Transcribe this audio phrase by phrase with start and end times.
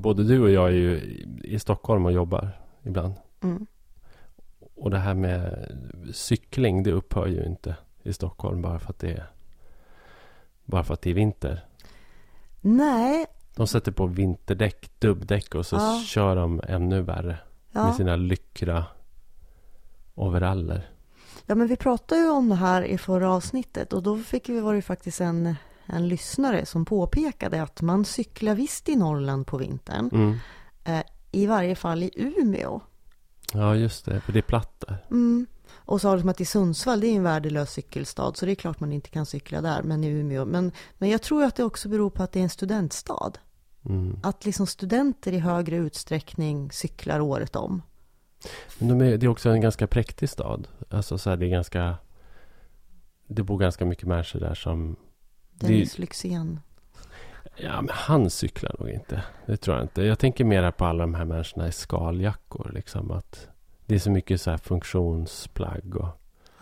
[0.00, 1.00] både du och jag är ju
[1.44, 2.48] i Stockholm och jobbar
[2.82, 3.14] ibland.
[3.42, 3.66] Mm.
[4.74, 5.66] Och det här med
[6.12, 9.30] cykling, det upphör ju inte i Stockholm bara för att det är,
[10.64, 11.64] bara för att det är vinter.
[12.60, 13.26] Nej,
[13.56, 16.02] De sätter på vinterdäck, dubbdäck och så Ja.
[16.06, 17.38] kör de ännu värre.
[17.72, 17.94] Med ja.
[17.94, 18.84] sina lyckra
[20.14, 20.90] overaller.
[21.46, 24.60] ja, men vi pratade ju om det här i förra avsnittet och då fick vi,
[24.60, 25.54] var det faktiskt en,
[25.90, 30.10] en lyssnare som påpekade att man cyklar visst i Norrland på vintern.
[30.12, 30.38] Mm.
[30.84, 32.80] Eh, I varje fall i Umeå.
[33.52, 34.20] Ja, just det.
[34.20, 35.04] För det är platt där.
[35.10, 35.46] Mm.
[35.72, 38.80] Och sa liksom att i Sundsvall, det är en värdelös cykelstad, så det är klart
[38.80, 40.44] man inte kan cykla där, men i Umeå.
[40.44, 43.32] Men, men jag tror att det också beror på att det är en studentstad.
[43.84, 44.18] Mm.
[44.22, 47.82] Att liksom studenter i högre utsträckning cyklar året om.
[48.78, 50.68] Men de är, det är också en ganska präktig stad.
[50.90, 51.96] Alltså så här, det är ganska...
[53.26, 54.96] Det bor ganska mycket människor där som...
[55.98, 56.60] Lyxzén.
[57.56, 59.22] Ja, men han cyklar nog inte.
[59.46, 60.02] Det tror jag inte.
[60.02, 62.70] Jag tänker mera på alla de här människorna i skaljackor.
[62.74, 63.48] Liksom att
[63.86, 66.08] det är så mycket så här funktionsplagg och...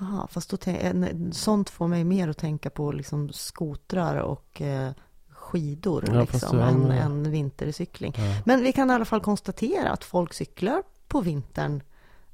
[0.01, 4.63] Aha, fast då tän- en- sånt får mig mer att tänka på liksom skotrar och
[4.63, 4.91] eh,
[5.29, 8.13] skidor Ja, liksom, än, än vintercykling.
[8.17, 8.43] Ja.
[8.45, 11.83] Men vi kan i alla fall konstatera att folk cyklar på vintern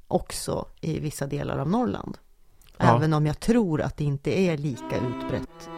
[0.07, 2.17] också i vissa delar av Norrland.
[2.77, 2.95] Ja.
[2.95, 5.69] Även om jag tror att det inte är lika utbrett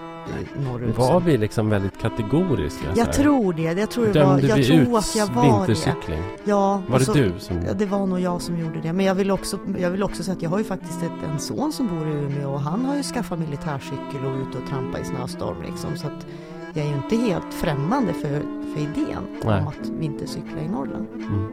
[0.66, 0.98] norrut.
[0.98, 2.86] Var vi liksom väldigt kategoriska?
[2.96, 3.62] Jag tror det.
[3.62, 5.52] Jag tror, det var, jag vi tror ut att jag var det.
[5.68, 6.24] vintercykling?
[6.44, 7.58] Ja, Var det så- du som...
[7.68, 8.94] Ja, det var nog jag som gjorde det.
[8.94, 11.40] Men jag vill också, jag vill också säga att jag har ju faktiskt ett, en
[11.40, 15.00] son som bor i Umeå och han har ju skaffat militärcykel och ute och trampa
[15.00, 15.98] i snöstorm liksom.
[15.98, 16.26] Så att
[16.74, 18.30] jag är ju inte helt främmande för,
[18.74, 19.62] för idén Nej.
[19.62, 21.08] om att vintercykla i Norrland.
[21.16, 21.48] Mm.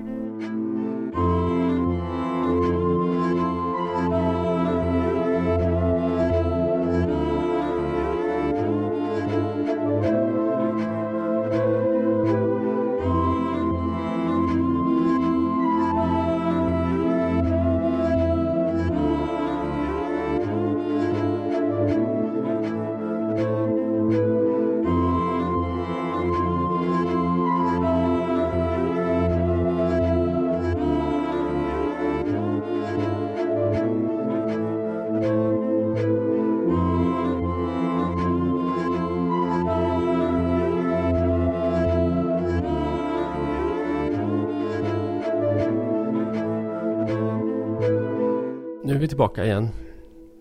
[49.24, 49.68] Tillbaka igen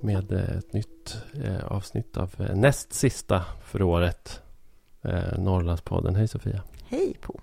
[0.01, 4.39] med eh, ett nytt eh, avsnitt av eh, näst sista för året.
[5.38, 6.16] Norrlandspodden.
[6.16, 6.63] Hej Sofia.
[6.88, 7.39] Hej på!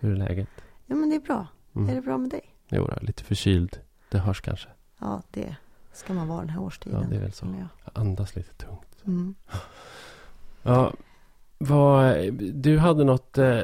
[0.00, 0.48] Hur är läget?
[0.86, 1.46] Ja men det är bra.
[1.76, 1.88] Mm.
[1.90, 2.54] Är det bra med dig?
[2.68, 3.78] Jo, då, lite förkyld.
[4.10, 4.68] Det hörs kanske.
[4.98, 5.56] Ja, det
[5.92, 7.00] ska man vara den här årstiden.
[7.02, 7.46] Ja, det är väl så.
[7.46, 7.68] jag.
[8.02, 8.96] Andas lite tungt.
[9.06, 9.34] Mm.
[10.62, 10.92] Ja,
[11.58, 13.38] vad, du hade något...
[13.38, 13.62] Eh,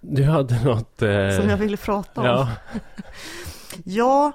[0.00, 1.02] du hade något...
[1.02, 2.26] Eh, Som jag ville prata om.
[2.26, 2.48] Ja,
[3.84, 4.32] Ja,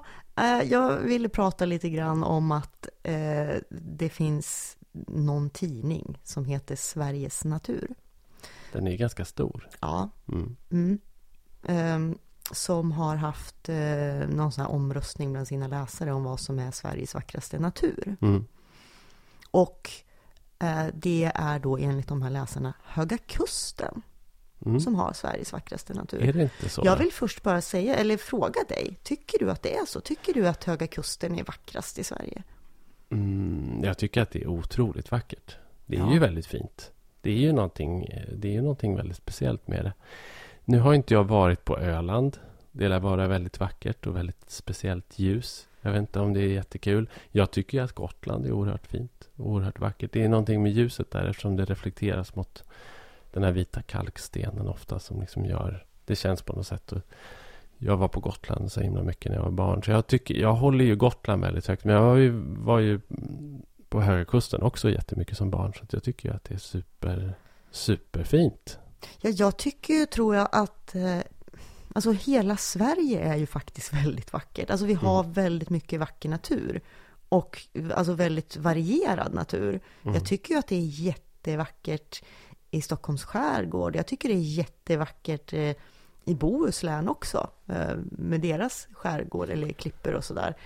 [0.64, 4.76] jag ville prata lite grann om att eh, det finns
[5.06, 7.94] någon tidning som heter Sveriges Natur.
[8.72, 9.68] den är ganska stor.
[9.80, 10.56] Ja, Mm.
[10.70, 10.98] mm.
[11.66, 12.18] Ehm,
[12.52, 16.70] som har haft eh, någon sån här omröstning bland sina läsare om vad som är
[16.70, 18.16] Sveriges vackraste natur.
[18.20, 18.46] Mm.
[19.50, 19.90] Och
[20.58, 24.02] eh, det är då enligt de här läsarna Höga Kusten
[24.66, 24.80] Mm.
[24.80, 26.22] som har Sveriges vackraste natur.
[26.22, 26.82] Är det inte så?
[26.84, 30.00] Jag vill först bara säga, eller fråga dig, tycker du att det är så?
[30.00, 32.42] Tycker du att Höga Kusten är vackrast i Sverige?
[33.10, 35.56] Mm, jag tycker att det är otroligt vackert.
[35.86, 36.12] Det är Ja.
[36.12, 36.92] ju väldigt fint.
[37.22, 39.92] Det är ju någonting, det är ju någonting väldigt speciellt med det.
[40.64, 42.38] Nu har inte jag varit på Öland.
[42.72, 45.68] Det lär vara väldigt vackert och väldigt speciellt ljus.
[45.80, 47.08] Jag vet inte om det är jättekul.
[47.30, 49.28] Jag tycker ju att Gotland är oerhört fint.
[49.36, 50.12] och Oerhört vackert.
[50.12, 52.64] Det är någonting med ljuset där eftersom det reflekteras mot
[53.32, 55.86] den här vita kalkstenen ofta som liksom gör...
[56.04, 56.92] Det känns på något sätt.
[57.78, 59.82] Jag var på Gotland så himla mycket när jag var barn.
[59.82, 61.84] Så jag, tycker, jag håller ju Gotland väldigt högt.
[61.84, 63.00] Men jag var ju, var ju
[63.88, 65.72] på Höga Kusten också jättemycket som barn.
[65.74, 67.34] Så jag tycker ju att det är super,
[67.70, 68.78] superfint.
[69.20, 71.18] Ja, jag tycker ju, tror jag, att eh,
[71.94, 74.70] alltså hela Sverige är ju faktiskt väldigt vackert.
[74.70, 76.80] Alltså vi har väldigt mycket vacker natur.
[77.28, 77.62] Och
[77.94, 79.80] alltså väldigt varierad natur.
[80.02, 80.14] Mm.
[80.14, 82.22] Jag tycker ju att det är jättevackert
[82.70, 83.96] i Stockholms skärgård.
[83.96, 85.74] Jag tycker det är jättevackert eh,
[86.24, 87.50] i Bohuslän också.
[87.66, 90.56] Eh, med deras skärgård eller klippor och sådär.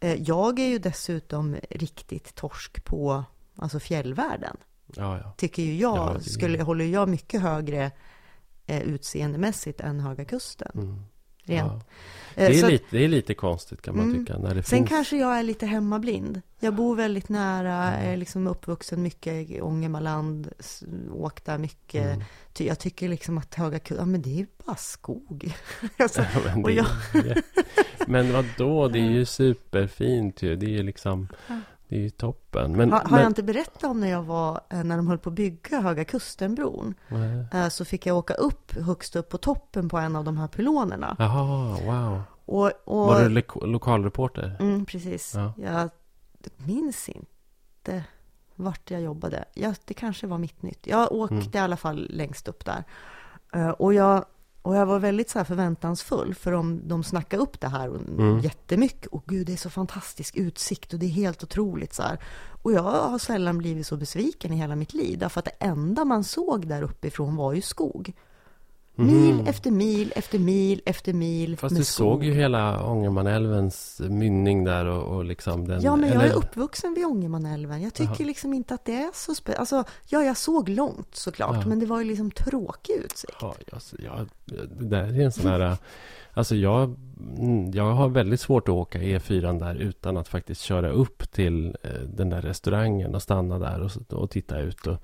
[0.00, 3.24] Eh, jag är ju dessutom riktigt torsk på
[3.56, 4.56] alltså fjällvärlden
[4.94, 5.32] Ja, ja.
[5.36, 7.90] tycker ju jag, Ja, det- skulle, håller jag mycket högre
[8.66, 10.70] utseendemässigt än Höga Kusten.
[10.74, 11.04] Mm.
[11.48, 11.72] Rent.
[11.72, 12.42] Ja.
[12.42, 14.26] Eh, Det, är så att- lite, det är lite konstigt kan man Mm.
[14.26, 14.38] tycka.
[14.38, 14.88] När det Sen finns...
[14.88, 16.40] kanske jag är lite hemmablind.
[16.60, 20.48] Jag bor väldigt nära, är liksom uppvuxen mycket i Ångermanland,
[21.12, 22.06] åkt där mycket.
[22.06, 22.22] Mm.
[22.58, 25.54] Jag tycker liksom att Höga Kusten, ja men det är ju bara skog.
[25.98, 26.86] alltså, Ja, men, och jag-
[28.06, 30.56] men vadå, det är ju superfint ju.
[30.56, 31.28] Det är ju liksom,
[31.88, 32.76] det är ju toppen.
[32.76, 35.18] Men, har, har men, jag inte berättat om när jag var, eh, när de höll
[35.18, 36.94] på att bygga Höga Kustenbron?
[37.08, 37.46] Nej.
[37.52, 40.48] Eh, Så fick jag åka upp högst upp på toppen på en av de här
[40.48, 41.16] pylonerna.
[41.18, 42.22] Jaha, wow.
[42.44, 44.56] Och, och, Var du lo- lokalreporter?
[44.60, 45.34] Mm, precis.
[45.34, 45.52] Ja.
[45.56, 45.90] Jag
[46.56, 48.04] minns inte
[48.54, 49.44] vart jag jobbade.
[49.54, 50.86] Ja, det kanske var mitt nytt.
[50.86, 51.50] Jag åkte Mm.
[51.54, 52.84] i alla fall längst upp där.
[53.52, 54.24] Eh, och, jag,
[54.62, 58.38] och jag var väldigt så förväntansfull, för de, de snackade upp det här Mm.
[58.40, 59.06] jättemycket.
[59.06, 62.18] Och gud, det är så fantastisk utsikt och det är helt otroligt så här.
[62.62, 66.04] Och jag har sällan blivit så besviken i hela mitt liv, därför att det enda
[66.04, 68.12] man såg där uppifrån var ju skog.
[69.00, 69.46] Mil Mhm.
[69.46, 72.06] efter mil efter mil efter mil Fast med du skog.
[72.06, 75.82] såg ju hela Ångermanälvens mynning där och, och liksom den...
[75.82, 77.82] Ja, men jag är uppvuxen vid Ångermanälven.
[77.82, 78.26] Jag tycker Jaha.
[78.26, 79.60] liksom inte att det är så spännande.
[79.60, 81.66] Alltså, ja, jag såg långt såklart, Ja.
[81.68, 83.32] men det var ju liksom tråkig utsikt.
[83.40, 84.28] Ja, alltså, jag,
[84.78, 85.76] det där är en sån här...
[86.34, 86.94] Alltså jag,
[87.38, 91.76] mm, jag har väldigt svårt att åka E4 där utan att faktiskt köra upp till
[91.82, 94.86] eh, den där restaurangen och stanna där och, och titta ut.
[94.86, 94.96] Och,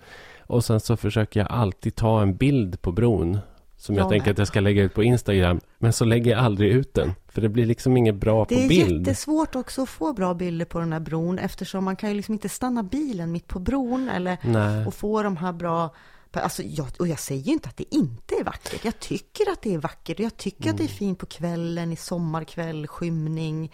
[0.46, 3.38] och sen så försöker jag alltid ta en bild på bron.
[3.84, 5.60] Som jag Jag tänker att jag ska lägga ut på Instagram.
[5.78, 7.12] Men så lägger jag aldrig ut den.
[7.28, 9.06] För det blir liksom inget bra Det på är bild.
[9.06, 12.32] jättesvårt också att få bra bilder på den här bron eftersom man kan ju liksom
[12.32, 14.86] inte stanna bilen mitt på bron eller Nej.
[14.86, 15.94] och få de här bra
[16.32, 18.84] Alltså, jag, och jag säger ju inte att det inte är vackert.
[18.84, 20.18] Jag tycker att det är vackert.
[20.18, 20.96] och Jag tycker att det är Mm.
[20.96, 23.72] fint på kvällen, i sommarkväll, skymning.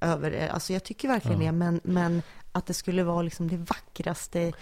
[0.00, 1.46] Över, alltså jag tycker verkligen Ja.
[1.46, 1.52] det.
[1.52, 2.22] Men, men
[2.52, 4.52] att det skulle vara liksom det vackraste.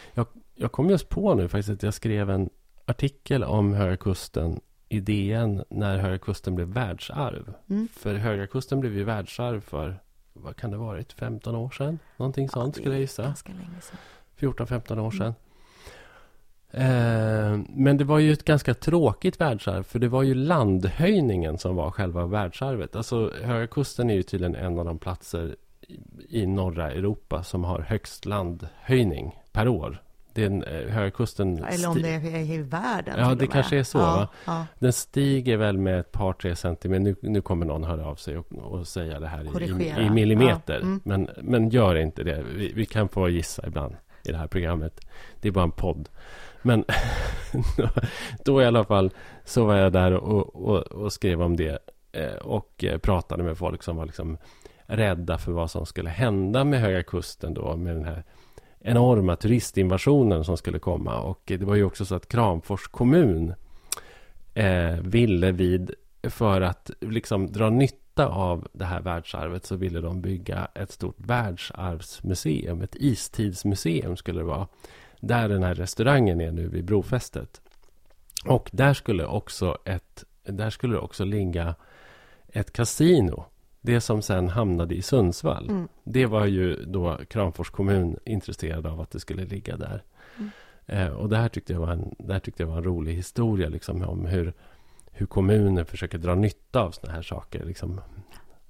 [0.55, 2.51] Jag kom just på nu faktiskt att jag skrev en
[2.87, 4.61] artikel om Höga Kusten
[4.95, 7.55] i DN när Höga Kusten blev världsarv.
[7.71, 7.89] Mm.
[7.93, 10.01] För Höga Kusten blev ju världsarv för,
[10.33, 11.99] vad kan det varit, 15 år sedan?
[12.17, 13.23] Någonting sånt det skulle jag gissa.
[13.23, 13.99] Ganska länge sedan.
[14.39, 15.35] 14-15 år sedan.
[16.71, 21.77] Eh, men det var ju ett ganska tråkigt världsarv, för det var ju landhöjningen som
[21.77, 22.97] var själva världsarvet.
[22.97, 25.57] Alltså Höga Kusten är ju tydligen en av de platser
[26.29, 30.03] i norra Europa som har högst landhöjning per år.
[30.35, 31.65] Det är en, eh, Höga Kusten...
[31.65, 33.15] Eller om det är i världen.
[33.19, 34.29] Ja, det kanske är så, ja, va?
[34.45, 34.67] Ja.
[34.79, 37.01] Den stiger väl med ett par, tre centimeter.
[37.03, 40.01] Nu, nu kommer någon höra av sig och, och säga det här Korrigera.
[40.03, 40.75] i, i millimeter.
[40.75, 41.01] Ja, mm.
[41.05, 42.43] Men, men gör inte det.
[42.55, 45.01] Vi, vi kan få gissa ibland i det här programmet.
[45.41, 46.09] Det är bara en podd.
[46.63, 46.85] Men
[48.45, 49.11] då i alla fall
[49.45, 51.79] så var jag där och, och, och skrev om det.
[52.13, 54.39] eh, Och eh, pratade med folk som var liksom
[54.87, 57.77] rädda för vad som skulle hända med Höga Kusten då.
[57.77, 58.25] Med den här
[58.85, 61.21] enorma turistinvasionen som skulle komma.
[61.21, 63.55] Och det var ju också så att Kramfors kommun
[64.55, 70.21] eh, ville vid, för att liksom dra nytta av det här världsarvet så ville de
[70.21, 72.83] bygga ett stort världsarvsmuseum.
[72.83, 74.69] Ett istidsmuseum skulle det vara.
[75.21, 77.61] Där den här restaurangen är nu vid brofästet.
[78.47, 81.75] Och där skulle också ett, där skulle det också ligga
[82.49, 83.45] ett kasino.
[83.85, 85.69] Det som sen hamnade i Sundsvall.
[85.69, 85.89] Mm.
[86.05, 90.03] Det var ju då Kramfors kommun intresserad av att det skulle ligga där.
[90.39, 90.51] Mm.
[90.87, 93.15] Eh, och det här tyckte jag var en, det här tyckte jag var en rolig
[93.15, 94.53] historia liksom, om hur,
[95.11, 97.65] hur kommunen försöker dra nytta av såna här saker.
[97.65, 98.01] Liksom.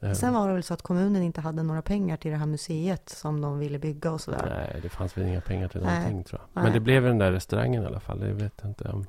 [0.00, 2.46] Eh, Sen var det väl så att kommunen inte hade några pengar till det här
[2.46, 4.67] museet som de ville bygga och sådär.
[4.72, 5.94] Nej, det fanns väl inga pengar till Nej.
[5.99, 6.49] någonting tror jag.
[6.52, 6.64] Nej.
[6.64, 8.20] Men det blev den där restaurangen i alla fall.
[8.20, 9.06] Det vet jag inte om.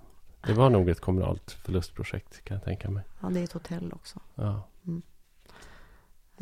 [0.48, 3.04] Det var nog ett kommunalt förlustprojekt kan jag tänka mig.
[3.22, 4.20] Ja, det är ett hotell också.
[4.36, 4.50] Ja.
[4.88, 4.94] Eh,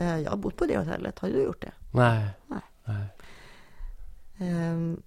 [0.04, 1.20] Jag har bott på det hotellet.
[1.20, 1.72] Har du gjort det?
[1.92, 2.26] Nej.
[2.48, 2.60] Nej.
[2.86, 3.06] Nej.
[4.40, 5.02] Ehm,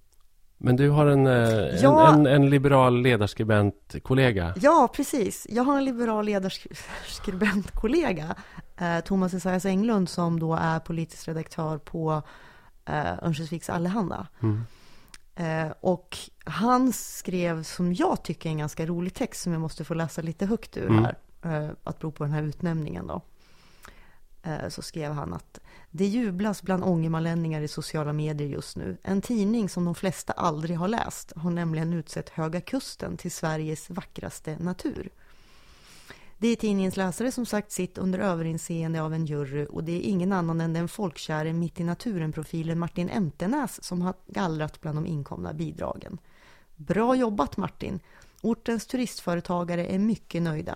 [0.57, 2.13] Men du har en, eh, Ja.
[2.13, 4.53] en, en, en liberal ledarskribent-kollega.
[4.61, 5.47] Ja, precis.
[5.49, 8.35] Jag har en liberal ledarskribentkollega,
[8.77, 12.21] eh, Thomas Esaias Englund, som då är politisk redaktör på
[12.85, 14.27] eh, Örnsköldsviks Allehanda.
[14.41, 14.63] Mm.
[15.35, 19.83] Eh, och han skrev, som jag tycker är en ganska rolig text, som jag måste
[19.83, 21.05] få läsa lite högt ur Mm.
[21.05, 23.21] här, eh, att bero på den här utnämningen då.
[24.47, 25.59] Eh, så skrev han att
[25.91, 28.97] det jublas bland ångermanlänningar i sociala medier just nu.
[29.03, 33.89] En tidning som de flesta aldrig har läst har nämligen utsett Höga Kusten till Sveriges
[33.89, 35.09] vackraste natur.
[36.37, 40.01] Det är tidningens läsare som sagt sitt under överinseende av en jury och det är
[40.01, 45.05] ingen annan än den folkkäre mitt i naturen-profilen Martin Emtenäs som har gallrat bland de
[45.05, 46.17] inkomna bidragen.
[46.75, 47.99] Bra jobbat Martin!
[48.41, 50.75] Ortens turistföretagare är mycket nöjda.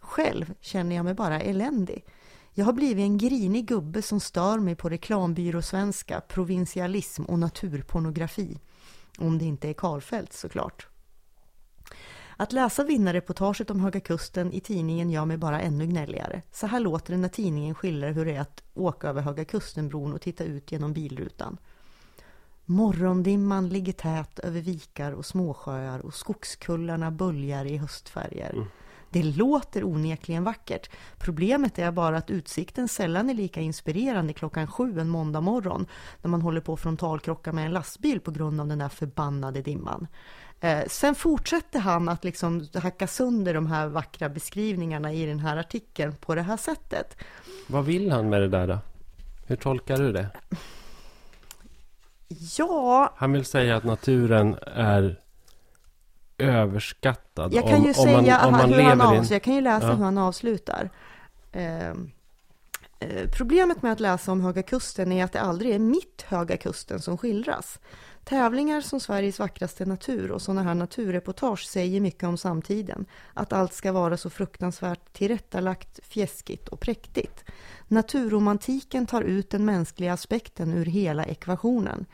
[0.00, 2.04] Själv känner jag mig bara eländig.
[2.52, 8.60] Jag har blivit en grinig gubbe som stör mig på reklambyråsvenska, provinsialism och naturpornografi.
[9.18, 10.86] Om det inte är Karlfeldt såklart.
[12.36, 16.42] Att läsa vinnarreportaget om Höga Kusten i tidningen gör mig bara ännu gnälligare.
[16.52, 20.12] Så här låter det när tidningen skildrar hur det är att åka över Höga Kustenbron
[20.12, 21.58] och titta ut genom bilrutan.
[22.64, 28.50] Morgondimman ligger tät över vikar och småsjöar och skogskullarna böljar i höstfärger.
[28.52, 28.66] Mm.
[29.10, 30.90] Det låter onekligen vackert.
[31.18, 35.86] Problemet är bara att utsikten sällan är lika inspirerande klockan sju en måndag morgon
[36.22, 39.62] när man håller på att frontalkrocka med en lastbil på grund av den där förbannade
[39.62, 40.06] dimman.
[40.60, 45.56] Eh, sen fortsätter han att liksom hacka sönder de här vackra beskrivningarna i den här
[45.56, 47.16] artikeln på det här sättet.
[47.66, 48.78] Vad vill han med det där då?
[49.46, 50.28] Hur tolkar du det?
[52.58, 53.12] Ja...
[53.16, 55.20] Han vill säga att naturen är
[56.40, 57.54] överskattad.
[57.54, 59.34] Jag kan ju om, säga om man, om man hur han avslutar.
[59.34, 59.94] Jag kan ju läsa ja.
[59.94, 60.90] hur han avslutar.
[61.52, 61.94] Eh,
[63.36, 67.00] problemet med att läsa om Höga Kusten är att det aldrig är mitt Höga Kusten
[67.00, 67.78] som skildras.
[68.30, 73.06] Tävlingar som Sveriges vackraste natur och sådana här naturreportage säger mycket om samtiden.
[73.34, 77.44] Att allt ska vara så fruktansvärt tillrättalagt, fjäskigt och präktigt.
[77.88, 82.06] Naturromantiken tar ut den mänskliga aspekten ur hela ekvationen.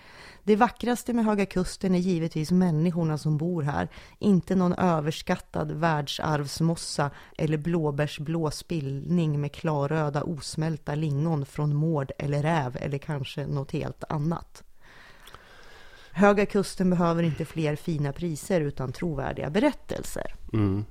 [0.45, 7.11] Det vackraste med Höga Kusten är givetvis människorna som bor här, inte någon överskattad världsarvsmossa
[7.39, 14.05] eller blåbärsblå spillning med klarröda osmälta lingon från mård eller räv eller kanske något helt
[14.09, 14.66] annat.
[16.17, 20.35] Höga Kusten behöver inte fler fina priser utan trovärdiga berättelser.
[20.53, 20.85] Mm.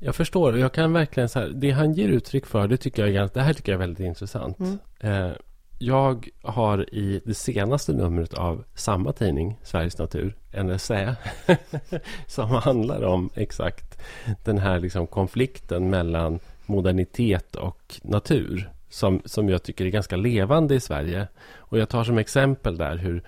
[0.00, 0.58] Jag förstår.
[0.58, 3.52] Jag kan verkligen så här, det han ger uttryck för, det tycker jag, det här
[3.52, 4.58] tycker jag är väldigt intressant.
[4.58, 4.78] Mm.
[5.00, 5.32] Eh,
[5.78, 11.16] jag har i det senaste numret av samma tidning, Sveriges Natur, en essä
[12.26, 13.98] som handlar om exakt
[14.44, 20.74] den här liksom konflikten mellan modernitet och natur som, som jag tycker är ganska levande
[20.74, 21.28] i Sverige.
[21.56, 23.22] Och jag tar som exempel där hur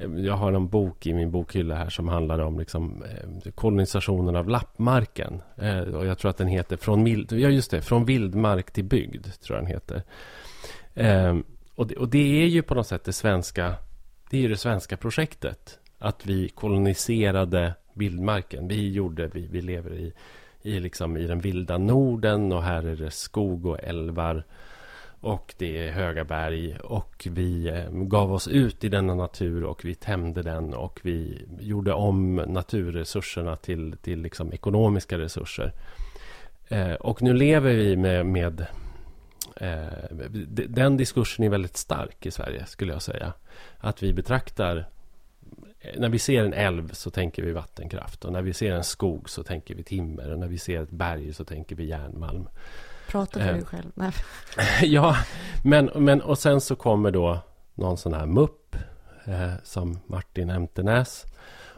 [0.00, 4.48] jag har en bok i min bokhylla här som handlar om liksom, eh, kolonisationen av
[4.48, 5.42] lappmarken.
[5.56, 8.84] Eh, och jag tror att den heter Från, mild, ja, just det, Från vildmark till
[8.84, 9.26] bygd.
[9.42, 10.02] tror jag den heter.
[10.94, 11.36] Eh,
[11.74, 13.74] och, det, och det är ju på något sätt det svenska,
[14.30, 15.78] det är ju det svenska projektet.
[15.98, 18.68] Att vi koloniserade vildmarken.
[18.68, 20.12] Vi gjorde, vi, vi lever i,
[20.62, 24.44] i, liksom, i den vilda Norden och här är det skog och älvar
[25.20, 29.84] och det är höga berg och vi eh, gav oss ut i denna natur och
[29.84, 35.72] vi tämjde den och vi gjorde om naturresurserna till, till liksom ekonomiska resurser.
[36.68, 38.66] Eh, och nu lever vi med, med
[39.56, 39.86] eh,
[40.68, 43.32] den diskursen är väldigt stark i Sverige skulle jag säga.
[43.78, 44.88] Att vi betraktar
[45.80, 48.84] eh, när vi ser en älv så tänker vi vattenkraft och när vi ser en
[48.84, 52.48] skog så tänker vi timmer och när vi ser ett berg så tänker vi järnmalm.
[53.10, 53.90] Prata för eh, dig själv.
[53.94, 54.12] Nej.
[54.82, 55.16] ja,
[55.64, 57.38] men, men och sen så kommer då
[57.74, 58.76] någon sån här mupp
[59.24, 61.26] eh, som Martin Emtenäs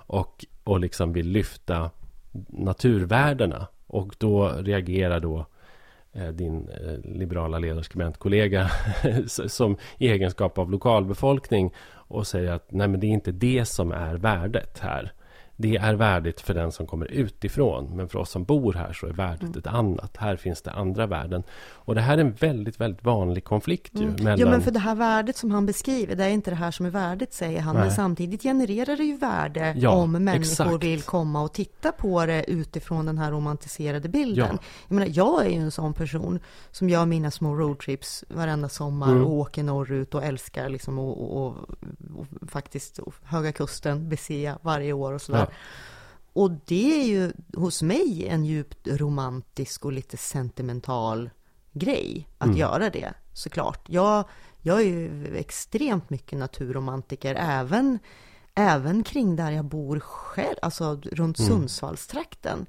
[0.07, 1.91] och, och liksom vill lyfta
[2.49, 3.67] naturvärdena.
[3.87, 5.47] Och då reagerar då
[6.13, 8.71] eh, din eh, liberala ledarskribentkollega
[9.27, 13.93] som i egenskap av lokalbefolkning och säger att nej men det är inte det som
[13.93, 15.13] är värdet här
[15.57, 17.97] det är värdigt för den som kommer utifrån.
[17.97, 19.59] Men för oss som bor här så är värdet mm.
[19.59, 20.17] ett annat.
[20.17, 21.43] Här finns det andra värden.
[21.71, 24.03] Och det här är en väldigt, väldigt vanlig konflikt ju.
[24.03, 24.15] Mm.
[24.25, 24.39] Mellan...
[24.39, 26.87] Ja, men för det här värdet som han beskriver, det är inte det här som
[26.87, 27.75] är värdet, säger han.
[27.75, 27.85] Nej.
[27.85, 30.85] Men samtidigt genererar det ju värde ja, om människor exakt.
[30.85, 34.49] vill komma och titta på det utifrån den här romantiserade bilden.
[34.53, 34.59] Ja.
[34.89, 36.41] Jag menar, jag är ju en sån person
[36.71, 39.25] som gör mina små roadtrips varenda sommar mm.
[39.25, 41.57] och åker norrut och älskar liksom och, och, och,
[42.17, 45.42] och faktiskt Höga Kusten, bese varje år och sådär.
[45.51, 45.57] Ja.
[46.33, 51.31] Och det är ju hos mig en djupt romantisk och lite sentimental
[51.73, 52.59] grej att mm.
[52.59, 53.89] göra det, såklart.
[53.89, 54.25] Jag,
[54.61, 57.99] jag är ju extremt mycket naturromantiker, även,
[58.55, 61.51] även kring där jag bor själv, alltså runt mm.
[61.51, 62.67] Sundsvallstrakten.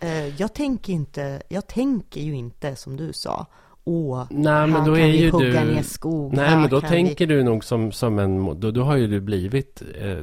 [0.00, 3.46] Eh, jag tänker, inte, jag tänker ju inte, som du sa,
[3.84, 5.74] Åh, Nej, men då är ju hugga du...
[5.74, 6.34] ner skog.
[6.34, 7.34] Nej, men då tänker vi...
[7.34, 8.60] du nog som, som en...
[8.60, 10.18] Då, då har ju du blivit eh,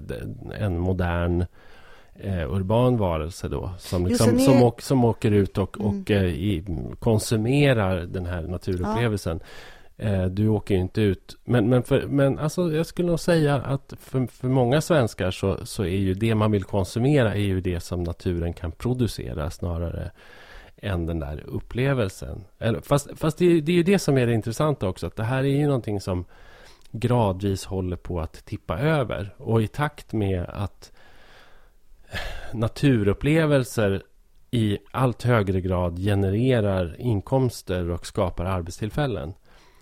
[0.60, 1.46] en modern
[2.20, 3.72] eh, urban varelse då.
[3.78, 4.40] Som, liksom, är...
[4.40, 5.88] som, åker, som åker ut och, mm.
[5.88, 6.66] och eh, i,
[7.00, 9.40] konsumerar den här naturupplevelsen.
[9.96, 10.06] Ja.
[10.06, 11.38] Eh, du åker ju inte ut.
[11.44, 15.66] Men, men, för, men alltså, jag skulle nog säga att för, för många svenskar så,
[15.66, 20.12] så är ju det man vill konsumera är ju det som naturen kan producera snarare
[20.78, 22.44] än den där upplevelsen.
[22.60, 25.08] Eller, fast fast det, det är ju det som är det intressanta också.
[25.08, 26.26] Att det här är ju någonting som
[26.92, 29.36] gradvis håller på att tippa över.
[29.38, 30.92] Och i takt med att
[32.54, 34.04] naturupplevelser
[34.52, 39.34] i allt högre grad genererar inkomster och skapar arbetstillfällen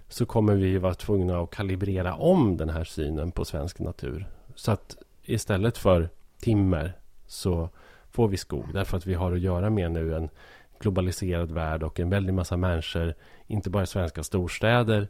[0.10, 4.28] så kommer vi vara tvungna att kalibrera om den här synen på svensk natur.
[4.56, 6.94] Så att istället för timmer
[7.28, 7.70] så
[8.12, 8.74] får vi skog.
[8.74, 10.30] Därför att vi har att göra med nu en
[10.80, 13.14] globaliserad värld och en väldig massa människor,
[13.48, 15.08] inte bara i svenska storstäder,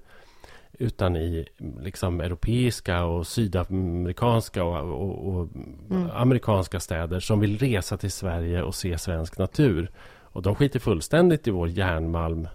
[0.77, 1.47] utan i
[1.81, 5.49] liksom europeiska och sydamerikanska och, och, och
[5.89, 6.09] mm.
[6.13, 9.91] amerikanska städer som vill resa till Sverige och se svensk natur.
[10.19, 12.47] Och de skiter fullständigt i vår järnmalm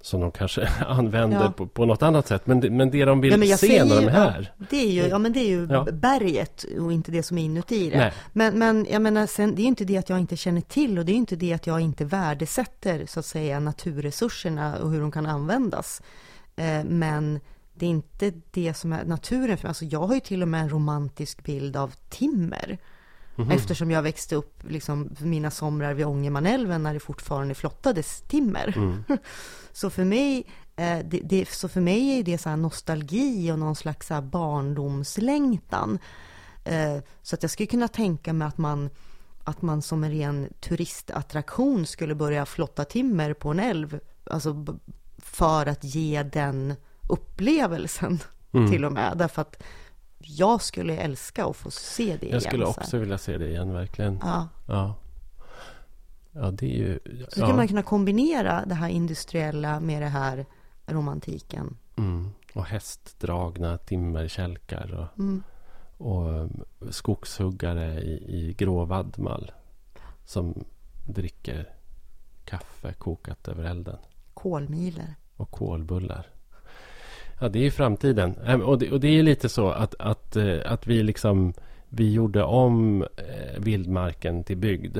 [0.00, 1.52] som de kanske använder ja.
[1.52, 2.46] på, på något annat sätt.
[2.46, 4.52] Men det, men det de vill ja, se när de är här.
[4.58, 5.86] Ja, det är ju, ja, men det är ju ja.
[5.92, 8.12] berget och inte det som är inuti det.
[8.32, 11.04] Men, men jag menar, sen, det är inte det att jag inte känner till och
[11.04, 15.12] det är inte det att jag inte värdesätter så att säga naturresurserna och hur de
[15.12, 16.02] kan användas.
[16.56, 17.40] Eh, men
[17.80, 19.68] det är inte det som är naturen för mig.
[19.68, 22.78] Alltså jag har ju till och med en romantisk bild av timmer.
[23.36, 23.50] Mm.
[23.50, 28.74] Eftersom jag växte upp liksom, mina somrar vid Ångermanälven när det fortfarande flottades timmer.
[28.76, 29.04] Mm.
[29.72, 30.46] så, för mig,
[30.76, 35.98] eh, det, det, så för mig är det så nostalgi och någon slags så barndomslängtan.
[36.64, 38.90] Eh, så att jag skulle kunna tänka mig att man,
[39.44, 44.00] att man som en ren turistattraktion skulle börja flotta timmer på en älv.
[44.24, 44.66] Alltså
[45.18, 46.74] för att ge den
[47.10, 48.18] upplevelsen
[48.52, 48.70] mm.
[48.70, 49.18] till och med.
[49.18, 49.62] Därför att
[50.18, 52.32] jag skulle älska att få se det igen.
[52.32, 54.18] Jag skulle också vilja se det igen, verkligen.
[54.22, 54.48] Ja.
[54.66, 54.94] Ja,
[56.32, 56.98] ja det är ju...
[57.24, 60.46] Så skulle man kunna kombinera det här industriella med det här
[60.86, 61.76] romantiken.
[61.96, 62.30] Mm.
[62.54, 65.42] Och hästdragna timmerkälkar och, mm.
[65.96, 69.52] och um, skogshuggare i, i grå vadmal
[70.24, 70.64] som
[71.06, 71.74] dricker
[72.44, 73.98] kaffe kokat över elden.
[74.34, 75.14] Kolmiler.
[75.36, 76.26] Och kolbullar.
[77.42, 78.34] Ja, det är ju framtiden.
[78.64, 81.52] Och det, och det är lite så att, att, eh, att vi liksom
[81.88, 84.98] vi gjorde om eh, vildmarken till bygd.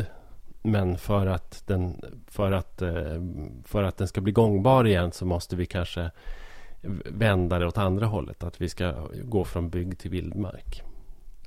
[0.63, 3.23] Men för att, den, för, att, eh,
[3.65, 6.11] för att den ska bli gångbar igen så måste vi kanske
[7.11, 8.45] vända det åt andra hållet.
[8.45, 10.83] Att vi ska gå från bygd till vildmark.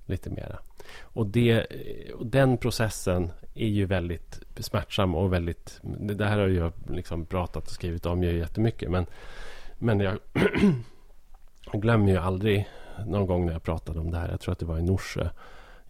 [0.06, 0.60] Lite mera.
[1.02, 1.66] Och, det,
[2.14, 5.80] och den processen är ju väldigt smärtsam och väldigt...
[6.00, 8.92] Det här har jag liksom pratat och skrivit om ju jättemycket.
[8.92, 9.06] Men
[9.84, 10.18] men jag,
[11.74, 12.70] glömmer ju aldrig
[13.06, 14.30] någon gång när jag pratade om det här.
[14.30, 15.30] Jag tror att det var i Norsjö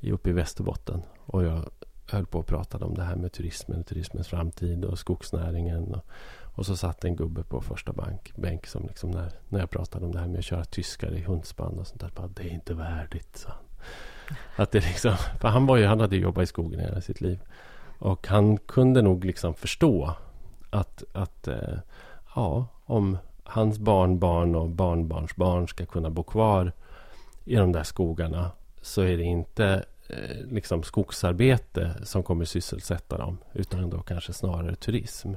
[0.02, 1.02] uppe i Västerbotten.
[1.26, 1.70] Och jag
[2.10, 5.94] höll på att prata om det här med turismen, turismens framtid och skogsnäringen.
[5.94, 6.06] Och,
[6.56, 10.06] och så satt en gubbe på första bank, bänk som liksom när, när jag pratade
[10.06, 12.12] om det här med att köra tyskar i hundspann och sånt där.
[12.16, 13.50] Bara, det är inte värdigt, så.
[14.56, 17.40] Att det liksom, för han, var ju, han hade jobbat i skogen hela sitt liv.
[18.00, 20.16] Och han kunde nog liksom förstå
[20.70, 21.78] att, att eh,
[22.36, 26.72] ja, om hans barnbarn och barnbarnsbarn ska kunna bo kvar
[27.46, 28.52] i de där skogarna
[28.82, 34.76] så är det inte eh, liksom skogsarbete som kommer sysselsätta dem utan då kanske snarare
[34.76, 35.34] turism.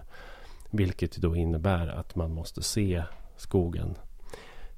[0.71, 3.03] Vilket då innebär att man måste se
[3.37, 3.95] skogen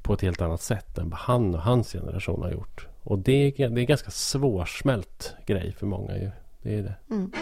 [0.02, 2.86] på ett helt annat sätt än vad han och hans generation har gjort.
[3.02, 6.16] Och det är, det är en ganska svårsmält grej för många.
[6.16, 6.30] Ju.
[6.62, 6.94] Det är det.
[7.10, 7.32] Mm.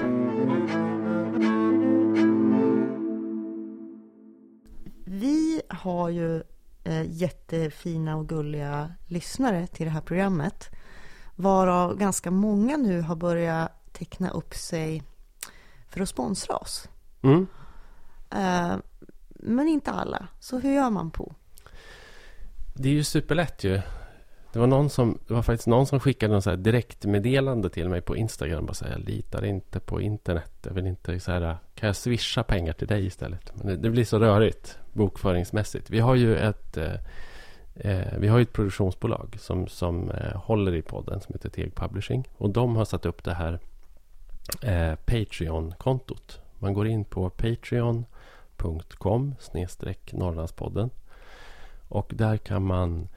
[5.05, 6.43] Vi har ju
[6.85, 10.71] eh, jättefina och gulliga lyssnare till det här programmet.
[11.37, 15.03] Varav ganska många nu har börjat teckna upp sig
[15.89, 16.89] för att sponsra oss.
[17.23, 17.47] Mm.
[18.31, 18.77] Eh,
[19.29, 20.29] men inte alla.
[20.41, 21.35] Så hur gör man på?
[22.75, 23.83] Det är ju superlätt ju.
[24.57, 27.89] Det var, någon som, det var faktiskt någon som skickade någon så här direktmeddelande till
[27.89, 28.67] mig på Instagram.
[28.67, 30.53] Bara så här, jag litar inte på internet.
[30.63, 33.53] Jag vill inte så här, kan jag swisha pengar till dig istället?
[33.55, 35.91] Men det, det blir så rörigt bokföringsmässigt.
[35.91, 36.95] Vi har ju ett, eh,
[37.75, 42.29] eh, vi har ett produktionsbolag som, som eh, håller i podden som heter Teg Publishing.
[42.37, 43.59] Och de har satt upp det här
[44.63, 46.41] eh, Patreon-kontot.
[46.59, 48.05] Man går in på patreon.com
[49.39, 50.91] snedstreck Norrlandspodden.
[51.89, 53.09] Och där kan man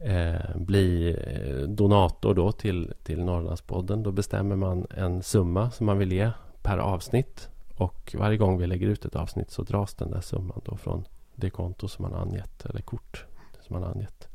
[0.00, 4.02] eh, bli eh, donator då till, till Norrlandspodden.
[4.02, 6.30] Då bestämmer man en summa som man vill ge
[6.62, 7.48] per avsnitt.
[7.74, 11.04] Och varje gång vi lägger ut ett avsnitt så dras den där summan då från
[11.34, 13.24] det konto som man angett eller kort
[13.60, 14.28] som man angett.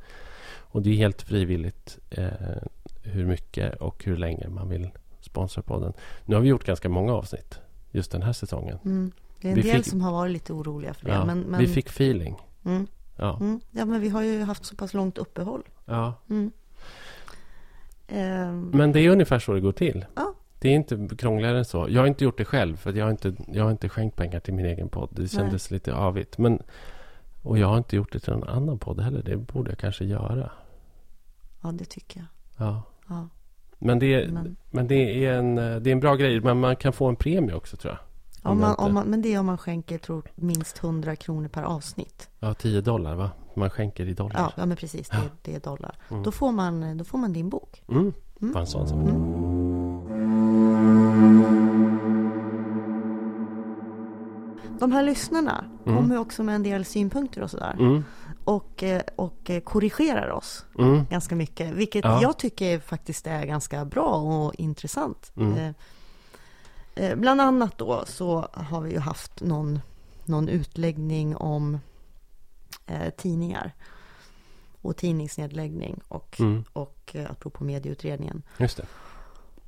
[0.56, 2.28] Och det är helt frivilligt eh,
[3.02, 5.94] hur mycket och hur länge man vill sponsra podden.
[6.26, 7.60] Nu har vi gjort ganska många avsnitt
[7.92, 8.80] just den här säsongen.
[8.86, 9.12] Mm.
[9.42, 11.12] Det är en vi del fick, som har varit lite oroliga för det.
[11.12, 11.60] Ja, men, men...
[11.60, 12.36] Vi fick feeling.
[12.66, 12.88] Mm.
[13.16, 13.38] Ja.
[13.42, 13.60] Mm.
[13.72, 15.64] ja, men vi har ju haft så pass långt uppehåll.
[15.86, 16.14] Ja.
[16.30, 16.52] Mm.
[18.08, 18.72] Um...
[18.74, 20.06] Men det är ungefär så det går till.
[20.16, 20.34] Ja.
[20.60, 21.88] Det är inte krångligare än så.
[21.90, 24.40] Jag har inte gjort det själv, för jag har inte, jag har inte skänkt pengar
[24.40, 25.10] till min egen podd.
[25.12, 25.76] Det kändes Nej.
[25.76, 26.38] lite avigt.
[26.38, 26.64] Men,
[27.42, 29.24] och jag har inte gjort det till någon annan podd heller.
[29.24, 30.52] Det borde jag kanske göra.
[31.62, 32.28] Ja, det tycker jag.
[32.68, 32.84] Ja.
[33.08, 33.30] ja.
[33.80, 34.56] Men, det, men...
[34.72, 36.42] men det, är en, det är en bra grej.
[36.42, 38.00] Men man kan få en premie också, tror jag.
[38.44, 41.64] Om man, om man, men det är om man skänker tror, minst 100 kronor per
[41.64, 42.30] avsnitt.
[42.40, 43.32] Ja, 10 dollar va?
[43.54, 44.40] Man skänker i dollar.
[44.40, 45.10] Ja, ja men precis.
[45.10, 45.98] Det, det är dollar.
[46.10, 46.24] Mm.
[46.24, 47.84] Då, får man, då får man din bok.
[47.90, 48.14] Mm.
[48.42, 48.54] Mm.
[48.54, 49.00] Var en sån som...
[49.00, 49.54] Mm.
[54.80, 55.98] De här lyssnarna mm.
[55.98, 57.76] kommer också med en del synpunkter och sådär.
[57.80, 58.04] Mm.
[58.44, 60.66] Och, eh, och eh, korrigerar oss
[61.10, 61.74] ganska mycket.
[61.74, 62.22] Vilket ja.
[62.22, 65.32] jag tycker faktiskt är ganska bra och intressant.
[65.38, 65.70] Eh,
[66.96, 69.80] Eh, bland annat då så har vi ju haft någon,
[70.26, 71.80] någon utläggning om
[72.86, 73.74] eh, tidningar.
[74.82, 76.64] Och tidningsnedläggning och, Mm.
[76.74, 78.42] och eh, apropå medieutredningen.
[78.58, 78.86] Just det.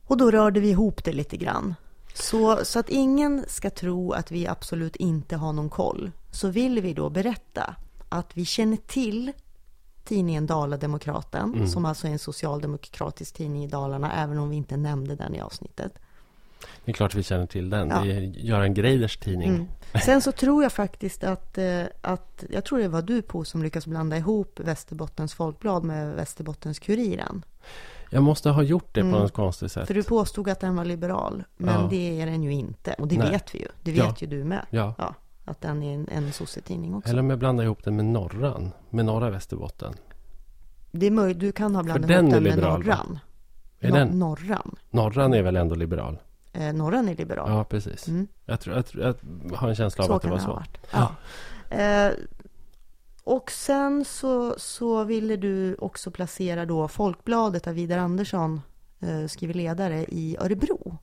[0.08, 1.76] Och då rörde vi ihop det lite grann.
[2.14, 6.82] Så, så att ingen ska tro att vi absolut inte har någon koll, så vill
[6.82, 7.76] vi då berätta
[8.10, 9.32] att vi känner till
[10.04, 11.68] tidningen Dala-Demokraten, Mm.
[11.68, 15.42] som alltså är en socialdemokratisk tidning i Dalarna, även om vi inte nämnde den i
[15.42, 16.00] avsnittet.
[16.86, 17.90] Det är klart vi känner till den.
[17.90, 18.00] Ja.
[18.04, 19.50] Det är Göran Greiders tidning.
[19.50, 19.68] Mm.
[20.06, 23.64] Sen så tror jag faktiskt att, eh, att, jag tror det var du på som
[23.64, 27.46] lyckades blanda ihop Västerbottens Folkblad med Västerbottens Kuriren.
[28.10, 29.20] Jag måste ha gjort det på Mm.
[29.20, 29.88] något konstigt sätt.
[29.88, 31.88] För du påstod att den var liberal, men Ja.
[31.90, 32.94] det är den ju inte.
[32.94, 33.30] Och det Nej.
[33.32, 33.68] vet vi ju.
[33.84, 34.08] Det Ja.
[34.08, 34.66] vet ju du med.
[34.70, 34.94] Ja.
[34.98, 35.14] Ja,
[35.46, 37.10] att den är en, en sossetidning också.
[37.10, 38.72] Eller om jag blandar ihop den med Norran.
[38.90, 39.94] Med norra Västerbotten.
[40.92, 42.80] Det är möjligt, du kan ha blandat den ihop är den med liberal?
[42.80, 43.20] Norran.
[43.80, 44.20] Är Nor- den?
[44.20, 44.76] Norran.
[44.90, 46.18] Norran är väl ändå liberal?
[46.56, 47.52] Eh, Norran är liberal.
[47.52, 48.08] Ja, precis.
[48.08, 48.28] Mm.
[48.46, 49.16] Jag, tror, jag, tror, jag
[49.58, 50.54] har en känsla av Så att det var ha så.
[50.54, 50.78] varit.
[50.92, 51.16] Ja.
[51.70, 51.78] Ja.
[51.78, 52.14] Eh,
[53.24, 58.62] och sen så, så ville du också placera då Folkbladet där Vidar Andersson
[59.00, 60.98] eh, skriver ledare i Örebro.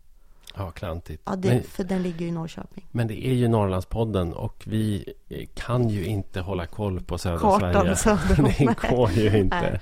[0.57, 1.23] Ja, klantigt.
[1.27, 2.87] Ja, det, Men, för den ligger ju i Norrköping.
[2.91, 7.39] men det är ju Norrlandspodden och vi eh, kan ju inte hålla koll på södra
[7.39, 8.55] Kartan Sverige.
[8.59, 9.81] det går ju inte.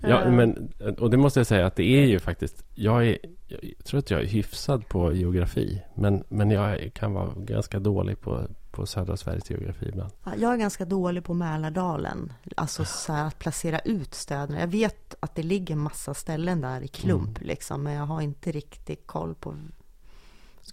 [0.00, 2.64] Ja, men, och det måste jag säga att det är ju faktiskt...
[2.74, 5.82] Jag, är, jag tror att jag är hyfsad på geografi.
[5.94, 10.10] Men, men jag kan vara ganska dålig på, på södra Sveriges geografi ibland.
[10.24, 12.32] Ja, Jag är ganska dålig på Mälardalen.
[12.56, 14.60] Alltså så här att placera ut städerna.
[14.60, 17.48] Jag vet att det ligger massa ställen där i klump Mm.
[17.48, 17.82] liksom.
[17.82, 19.54] Men jag har inte riktigt koll på...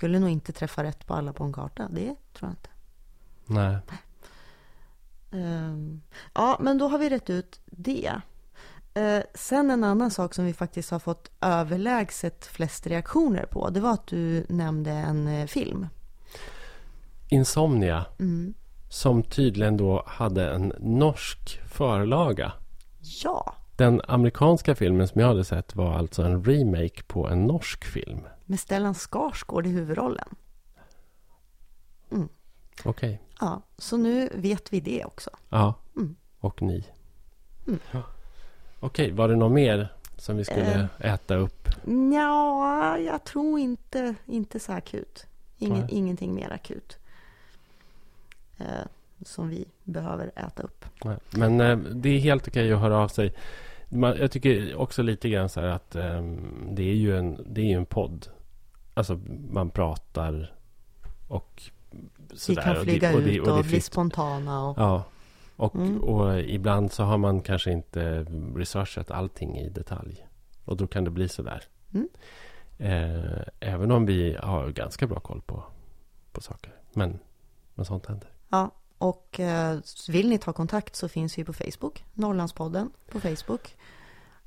[0.02, 1.88] Skulle nog inte träffa rätt på alla på en karta.
[1.90, 2.70] Det tror jag inte.
[3.46, 3.78] Nej.
[5.32, 6.02] Ehm,
[6.34, 8.22] ja, men då har vi rätt ut det.
[8.94, 13.70] Eh, sen en annan sak som vi faktiskt har fått överlägset flest reaktioner på.
[13.70, 15.88] Det var att du nämnde en eh, film.
[17.30, 18.54] Insomnia, Mm.
[18.90, 22.52] som tydligen då hade en norsk förlaga.
[23.24, 27.86] Ja, Den amerikanska filmen som jag hade sett var alltså en remake på en norsk
[27.86, 28.20] film.
[28.52, 30.36] Med Stellan Skarsgård i huvudrollen.
[32.84, 33.22] Okej.
[33.40, 35.30] Ja, så nu vet vi det också.
[35.50, 35.74] Ja.
[35.96, 36.16] Mm.
[36.40, 36.86] Och ni.
[37.68, 37.80] Mm.
[37.92, 38.04] Ja.
[38.80, 41.70] Okej, var det något mer som vi skulle äta upp?
[42.14, 45.26] Ja, jag tror inte, inte så akut.
[45.58, 46.98] Ingen, ingenting mer akut.
[48.58, 48.66] Eh,
[49.26, 50.86] som vi behöver äta upp.
[51.04, 51.18] Nej.
[51.30, 53.34] Men eh, det är helt okej att höra av sig.
[53.90, 57.62] Man, jag tycker också lite grann så här att ehm, det är ju en, det
[57.62, 58.28] är ju en podd.
[58.94, 59.20] Alltså
[59.52, 60.56] man pratar
[61.28, 61.62] och
[62.32, 62.62] Vi sådär.
[62.62, 64.66] kan och flyga det, och det, ut och det är och bli spontana.
[64.66, 65.04] Och, Ja.
[65.56, 66.04] Och, Mm.
[66.04, 68.26] och ibland så har man kanske inte
[68.56, 70.28] researchat allting i detalj.
[70.66, 71.64] Och då kan det bli sådär.
[71.94, 72.10] Mm.
[72.78, 75.64] Eh, även om vi har ganska bra koll på,
[76.32, 76.76] på saker.
[76.94, 77.20] Men,
[77.76, 78.30] men sånt händer.
[78.50, 83.76] Ja, och eh, vill ni ta kontakt så finns vi på Facebook, Norrlandspodden på Facebook.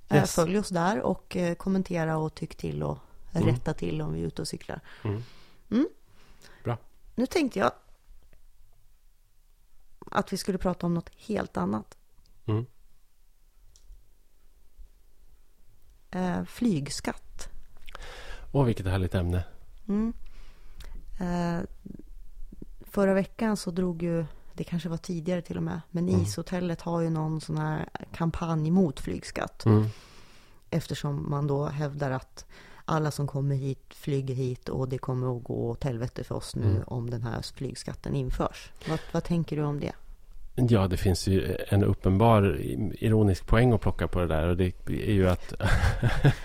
[0.09, 0.35] Eh, Yes.
[0.35, 2.99] Följ oss där och eh, kommentera och tyck till och
[3.43, 3.55] Mm.
[3.55, 4.81] rätta till om vi är ute och cyklar.
[5.05, 5.23] Mm.
[5.71, 5.89] Mm.
[6.65, 6.79] Bra.
[7.15, 7.73] Nu tänkte jag
[10.11, 11.97] att vi skulle prata om något helt annat.
[12.47, 12.67] Mm.
[16.11, 17.49] Eh, flygskatt.
[18.53, 19.45] Åh, vilket härligt ämne.
[19.89, 20.13] Mm.
[21.21, 21.63] Eh,
[22.81, 26.21] förra veckan så drog ju, det kanske var tidigare till och med, men Mm.
[26.21, 29.65] ishotellet har ju någon sån här kampanj mot flygskatt.
[29.67, 29.87] Mm.
[30.71, 32.47] Eftersom man då hävdar att
[32.85, 36.57] alla som kommer hit flyger hit och det kommer att gå åt helvete för oss
[36.57, 36.83] nu Mm.
[36.87, 38.71] om den här flygskatten införs.
[38.89, 39.93] Vad, vad tänker du om det?
[40.57, 42.59] Ja, det finns ju en uppenbar
[42.99, 44.49] ironisk poäng att plocka på det där.
[44.49, 45.55] Och det är ju att...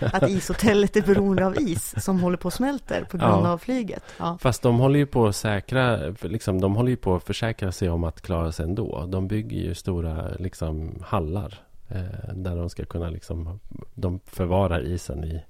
[0.00, 3.52] Att ishotellet är beroende av is som håller på att smälter på grund Ja.
[3.52, 4.02] av flyget.
[4.18, 4.38] Ja.
[4.40, 7.90] Fast de håller ju på att säkra, liksom, de håller ju på att försäkra sig
[7.90, 9.06] om att klara sig ändå.
[9.08, 13.60] De bygger ju stora liksom, hallar eh, där de ska kunna liksom,
[13.94, 15.42] de förvarar isen i,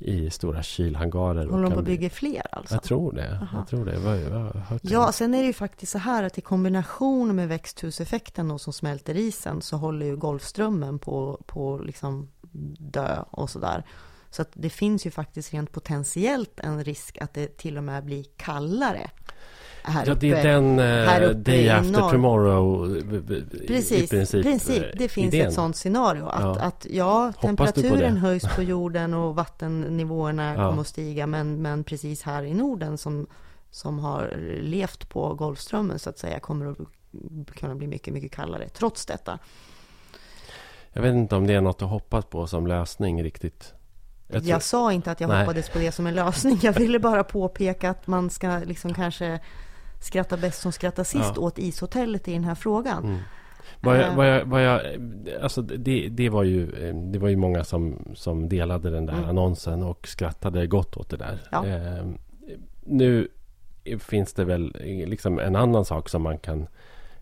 [0.00, 1.46] i stora kylhangarer.
[1.46, 2.74] och Håller de på att bygga fler alltså?
[2.74, 3.38] Jag tror det.
[3.42, 3.58] Aha.
[3.58, 3.98] Jag tror det.
[3.98, 4.92] Har jag hört det?
[4.92, 8.72] Ja, sen är det ju faktiskt så här att i kombination med växthuseffekten då som
[8.72, 12.28] smälter isen så håller ju Golfströmmen på, på liksom
[12.78, 13.84] dö och sådär.
[14.30, 18.04] Så att det finns ju faktiskt rent potentiellt en risk att det till och med
[18.04, 19.10] blir kallare
[19.82, 24.08] här Ja, det är den här eh, uppe Day after tomorrow eh, b- Precis, i
[24.08, 24.42] princip.
[24.42, 24.82] princip.
[24.82, 25.48] eh, Det finns idén.
[25.48, 26.24] ett sånt scenario.
[26.26, 26.60] Att Ja.
[26.60, 28.20] att, ja på temperaturen det?
[28.20, 30.68] höjs på jorden och vattennivåerna Ja.
[30.68, 31.26] kommer att stiga.
[31.26, 33.26] Men, men precis här i Norden som
[33.72, 38.68] som har levt på Golfströmmen så att säga kommer att kunna bli mycket, mycket kallare
[38.68, 39.38] trots detta.
[40.92, 43.72] Jag vet inte om det är något att hoppas på som lösning riktigt.
[44.28, 45.40] Jag, jag sa inte att jag Nej.
[45.40, 46.58] hoppades på det som en lösning.
[46.62, 49.40] Jag ville bara påpeka att man ska liksom kanske
[50.00, 51.42] skratta bäst som skrattar sist ja.
[51.42, 53.04] åt ishotellet i den här frågan.
[53.04, 53.18] Mm.
[53.80, 54.80] Vad jag, vad jag, vad jag,
[55.42, 59.28] alltså det, det, var ju, det var ju många som, som delade den där mm.
[59.28, 61.40] annonsen och skrattade gott åt det där.
[61.52, 61.66] Ja.
[61.66, 62.06] Eh,
[62.80, 63.28] nu
[63.98, 66.66] finns det väl liksom en annan sak som man kan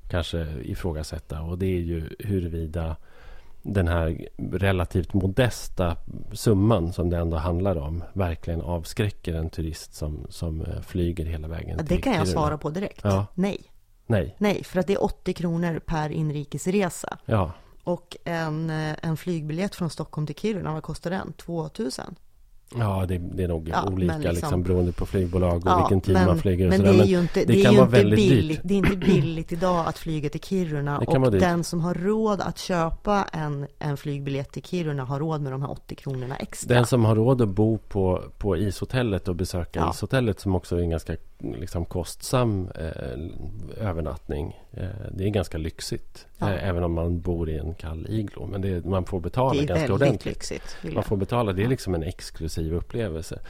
[0.09, 2.97] kanske ifrågasätta och det är ju huruvida
[3.63, 5.97] den här relativt modesta
[6.33, 11.49] summan som det ändå handlar om verkligen avskräcker en turist som, som eh, flyger hela
[11.49, 13.01] vägen Det kan jag svara på direkt.
[13.05, 13.27] Ja.
[13.35, 13.59] Nej.
[14.07, 14.37] Nej.
[14.39, 17.19] Nej, för att det är 80 kronor per inrikesresa.
[17.25, 17.53] Ja.
[17.85, 21.33] Och en, eh, en flygbiljett från Stockholm till Kiruna, vad kostar den?
[21.33, 22.15] 2000?
[22.77, 26.01] Ja, det, det är nog ja, olika liksom, liksom, beroende på flygbolag och ja, vilken
[26.01, 26.67] tid men, man flyger.
[26.67, 28.49] Och men det är ju inte, det, det är ju inte billigt.
[28.49, 28.61] Dyrt.
[28.65, 30.99] Det är inte billigt idag att flyga till Kiruna.
[30.99, 35.53] och den som har råd att köpa en, en flygbiljett till Kiruna har råd med
[35.53, 36.75] de här 80 kronorna extra.
[36.75, 39.91] Den som har råd att bo på, på ishotellet och besöka ja.
[39.91, 44.61] ishotellet som också är en ganska liksom, kostsam eh, övernattning.
[44.73, 46.27] Eh, det är ganska lyxigt.
[46.39, 46.51] Ja.
[46.51, 48.47] Eh, även om man bor i en kall iglo.
[48.47, 50.35] Men det, man får betala ganska ordentligt.
[50.35, 51.53] Lyxigt, man får betala.
[51.53, 53.41] Det är liksom en exklusiv upplevelse.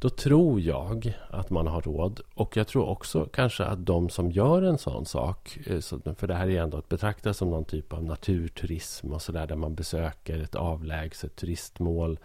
[0.00, 2.20] Då tror jag att man har råd.
[2.34, 5.58] Och jag tror också kanske att de som gör en sån sak.
[5.66, 5.80] Eh,
[6.14, 9.46] för det här är ändå att betrakta som någon typ av naturturism och sådär.
[9.46, 12.18] Där man besöker ett avlägset turistmål.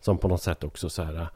[0.00, 1.26] Som på något sätt också så här eh,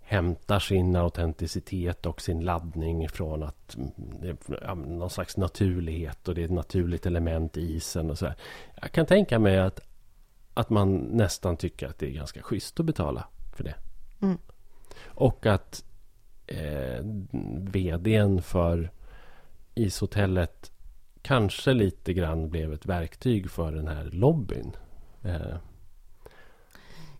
[0.00, 6.44] hämtar sin autenticitet och sin laddning från att mm, någon slags naturlighet och det är
[6.44, 8.34] ett naturligt element i isen och så här.
[8.80, 9.80] Jag kan tänka mig att,
[10.54, 13.74] att man nästan tycker att det är ganska schysst att betala för det.
[14.20, 14.38] Mm.
[15.04, 15.84] Och att
[16.46, 17.04] eh,
[17.58, 18.90] vdn för
[19.74, 20.72] ishotellet
[21.22, 24.76] kanske lite grann blev ett verktyg för den här lobbyn.
[25.22, 25.56] Eh,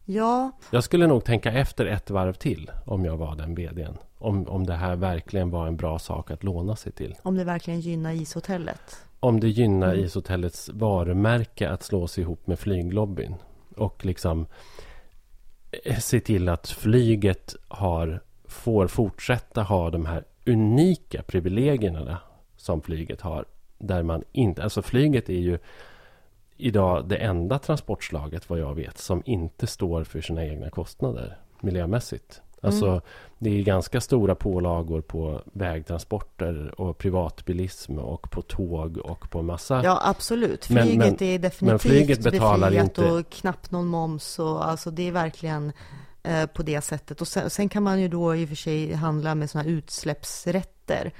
[0.05, 0.53] Ja.
[0.71, 3.99] Jag skulle nog tänka efter ett varv till om jag var den vdn.
[4.19, 7.15] Om, om det här verkligen var en bra sak att låna sig till.
[7.23, 8.97] Om det verkligen gynnar ishotellet?
[9.21, 10.05] Om det gynnar mm.
[10.05, 13.35] ishotellets varumärke att slå sig ihop med flyglobbyn.
[13.77, 14.47] Och liksom
[15.85, 22.19] Eh, se till att flyget har, får fortsätta ha de här unika privilegierna
[22.57, 23.45] som flyget har.
[23.79, 25.59] Där man inte, alltså flyget är ju
[26.57, 32.43] idag det enda transportslaget vad jag vet som inte står för sina egna kostnader miljömässigt.
[32.65, 33.01] Alltså mm.
[33.39, 39.85] det är ganska stora pålagor på vägtransporter och privatbilism och på tåg och på massa.
[39.85, 40.65] Ja absolut.
[40.65, 43.11] Flyget men, men, är definitivt men flyget betalar befriat inte...
[43.11, 45.73] och knappt någon moms och alltså det är verkligen
[46.23, 47.21] eh, på det sättet.
[47.21, 51.13] Och sen, sen, kan man ju då i och för sig handla med sådana utsläppsrätter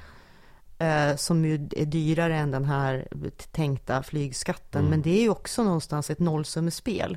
[0.79, 3.09] eh, som ju är dyrare än den här
[3.53, 4.81] tänkta flygskatten.
[4.81, 4.91] Mm.
[4.91, 7.17] Men det är ju också någonstans ett nollsummespel.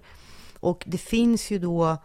[0.59, 1.97] Och det finns ju då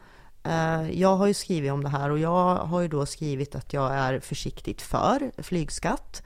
[0.90, 3.94] jag har ju skrivit om det här och jag har ju då skrivit att jag
[3.94, 6.22] är försiktigt för flygskatt.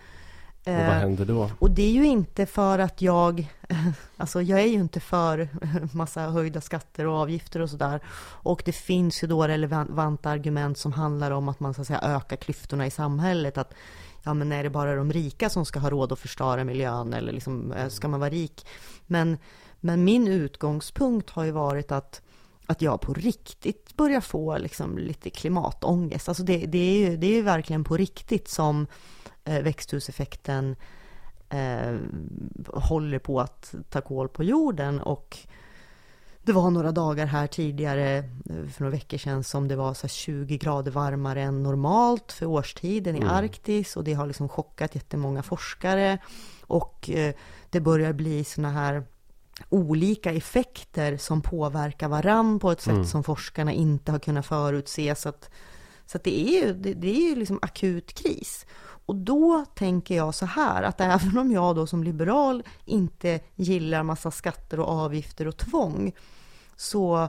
[0.66, 1.50] Och vad eh, händer då?
[1.58, 3.52] Och det är ju inte för att jag,
[4.16, 5.48] alltså jag är ju inte för
[5.96, 8.00] massa höjda skatter och avgifter och sådär.
[8.42, 12.00] Och det finns ju då relevanta argument som handlar om att man så att säga
[12.02, 13.58] ökar klyftorna i samhället.
[13.58, 13.74] Att
[14.22, 17.32] ja men är det bara de rika som ska ha råd att förstöra miljön eller
[17.32, 18.66] liksom, eh, ska man vara rik?
[19.06, 19.38] Men,
[19.80, 22.22] men min utgångspunkt har ju varit att,
[22.66, 26.28] att jag på riktigt börjar få liksom lite klimatångest.
[26.28, 28.86] Alltså det, det, är ju, det är ju verkligen på riktigt som
[29.44, 30.76] eh, växthuseffekten
[31.48, 31.96] eh,
[32.66, 35.38] håller på att ta koll på jorden och
[36.46, 40.08] det var några dagar här tidigare, eh, för några veckor sedan, som det var så
[40.08, 43.30] 20 grader varmare än normalt för årstiden i mm.
[43.30, 46.18] Arktis och det har liksom chockat jättemånga forskare.
[46.60, 47.34] Och eh,
[47.70, 49.04] det börjar bli såna här
[49.68, 53.06] olika effekter som påverkar varann på ett sätt mm.
[53.06, 55.14] som forskarna inte har kunnat förutse.
[55.14, 55.50] Så att,
[56.06, 58.66] så att det är ju, det, det är ju liksom akut kris.
[59.06, 64.02] Och då tänker jag så här att även om jag då som liberal inte gillar
[64.02, 66.12] massa skatter och avgifter och tvång
[66.76, 67.28] så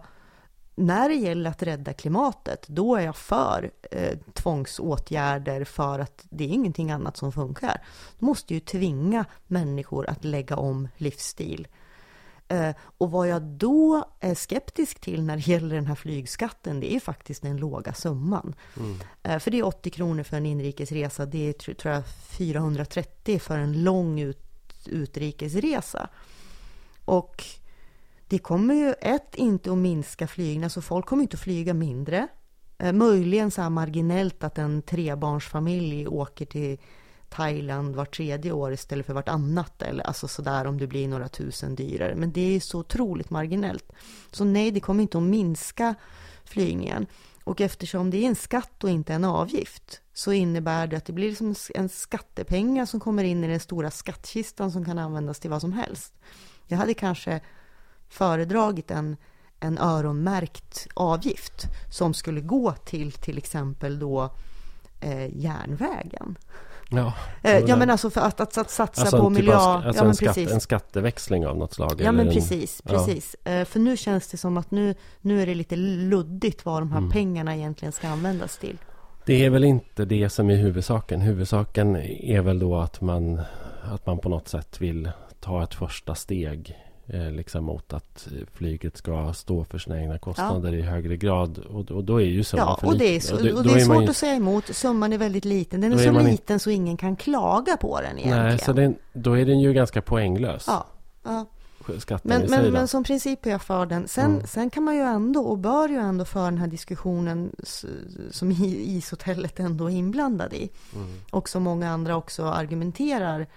[0.76, 6.44] när det gäller att rädda klimatet, då är jag för eh, tvångsåtgärder för att det
[6.44, 7.82] är ingenting annat som funkar.
[8.20, 11.68] Du måste ju tvinga människor att lägga om livsstil.
[12.48, 16.94] Eh, och vad jag då är skeptisk till när det gäller den här flygskatten, det
[16.94, 18.56] är faktiskt den låga summan.
[18.78, 18.98] Mm.
[19.24, 23.58] Eh, för det är 80 kronor för en inrikesresa, det är tror jag 430 för
[23.58, 24.44] en lång ut,
[24.86, 26.10] utrikesresa.
[27.06, 27.44] Och
[28.28, 32.28] det kommer ju ett inte att minska flygning, så folk kommer inte att flyga mindre.
[32.78, 36.78] Eh, möjligen så här marginellt att en trebarnsfamilj åker till
[37.30, 41.76] Thailand vart tredje år istället för vartannat eller alltså sådär om det blir några tusen
[41.76, 42.16] dyrare.
[42.16, 43.92] Men det är så otroligt marginellt.
[44.32, 45.96] Så nej, det kommer inte att minska
[46.44, 47.08] flygningen.
[47.44, 51.14] Och eftersom det är en skatt och inte en avgift så innebär det att det
[51.14, 55.50] blir som en skattepengar som kommer in i den stora skattkistan som kan användas till
[55.50, 56.14] vad som helst.
[56.66, 57.42] Jag hade kanske
[58.10, 59.18] föredragit en,
[59.60, 64.30] en öronmärkt avgift som skulle gå till till exempel då
[65.00, 66.38] eh, järnvägen.
[66.90, 69.56] Ja, eh, ja men alltså för att, att, att satsa alltså på typ miljö.
[69.56, 72.02] Alltså ja, en, skatt, en, skatteväxling av något slag?
[72.02, 73.36] Ja men en, precis, precis.
[73.44, 73.52] Ja.
[73.52, 76.92] Eh, för nu känns det som att nu, nu är det lite luddigt vad de
[76.92, 77.12] här mm.
[77.12, 78.78] pengarna egentligen ska användas till.
[79.26, 81.22] Det är väl inte det som är huvudsaken.
[81.22, 83.42] Huvudsaken är väl då att man,
[83.84, 86.76] att man på något sätt vill ta ett första steg
[87.08, 90.80] liksom mot att flyget ska stå för sina egna kostnader ja.
[90.80, 91.58] i högre grad.
[91.58, 93.64] Och, och, då är ju summan ja, för och det är, så, och det, och
[93.64, 94.76] det är, är svårt ju, att säga emot.
[94.76, 95.82] Summan är väldigt liten.
[95.82, 96.60] Den är så är liten in...
[96.60, 98.46] så ingen kan klaga på den egentligen.
[98.46, 100.66] Nej, så den, då är den ju ganska poänglös.
[100.68, 100.88] Ja,
[101.24, 101.46] ja.
[102.24, 104.08] Men, men, men, som princip är jag för den.
[104.08, 104.48] Sen, mm.
[104.48, 107.56] sen kan man ju ändå och bör ju ändå föra den här diskussionen
[108.32, 110.70] som ishotellet ändå är inblandad i.
[110.96, 111.08] Mm.
[111.32, 113.48] Och som många andra också argumenterar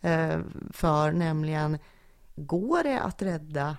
[0.00, 0.38] eh,
[0.72, 1.78] för, nämligen
[2.46, 3.76] Går det att rädda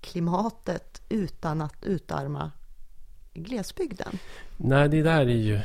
[0.00, 2.50] klimatet utan att utarma
[3.34, 4.18] glesbygden?
[4.56, 5.60] Nej, det där är ju...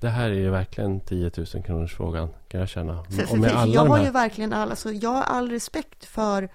[0.00, 3.04] Det här är ju verkligen 10 000 kronors frågan kan jag känna.
[3.04, 6.48] För, för, för jag har ju verkligen all, alltså, jag har all respekt för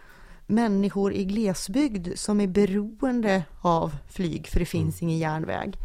[0.46, 5.10] människor i glesbygd som är beroende av flyg för det finns mm.
[5.10, 5.78] ingen järnväg.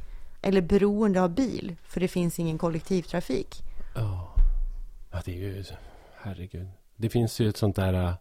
[0.42, 3.62] Eller beroende av bil för det finns ingen kollektivtrafik.
[3.94, 4.34] Ja,
[5.10, 5.64] ja det är ju...
[6.16, 6.68] Herregud.
[6.96, 8.14] Det finns ju ett sånt där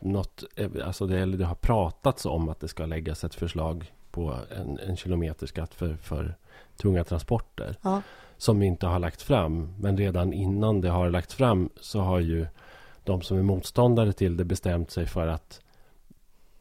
[0.00, 4.36] något, eh, alltså det, det har pratats om att det ska läggas ett förslag på
[4.50, 6.34] en, en kilometerskatt för, för
[6.76, 7.76] tunga transporter.
[7.82, 8.02] Ja.
[8.36, 9.74] Som inte har lagt fram.
[9.80, 12.46] Men redan innan det har lagt fram så har ju
[13.04, 15.60] de som är motståndare till det bestämt sig för att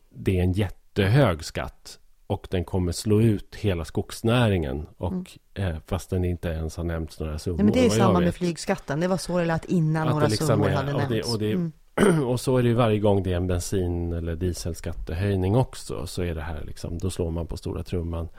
[0.10, 4.88] det är en jättehög skatt och den kommer slå ut hela skogsnäringen.
[4.98, 5.26] Och, mm.
[5.54, 7.58] eh, fast den inte ens har nämnts några summor.
[7.58, 9.00] Nej, men det är samma med flygskatten.
[9.00, 11.28] Det var så det lät innan att några liksom summor är, hade och nämnts.
[11.28, 11.72] Det, och det, mm.
[12.26, 16.08] och så är det ju varje gång det är en bensin eller dieselskattehöjning också.
[16.08, 18.30] Så är det här liksom, då slår man på stora trumman.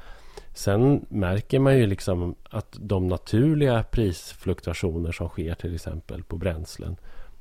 [0.54, 6.96] Sen märker man ju liksom att de naturliga prisfluktuationer som sker till exempel på bränslen.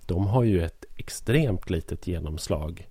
[0.06, 2.88] De har ju ett extremt litet genomslag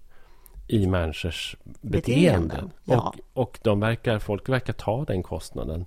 [0.69, 2.71] i människors beteenden.
[2.85, 3.15] Ja.
[3.33, 5.85] Och, och de verkar, folk verkar ta den kostnaden.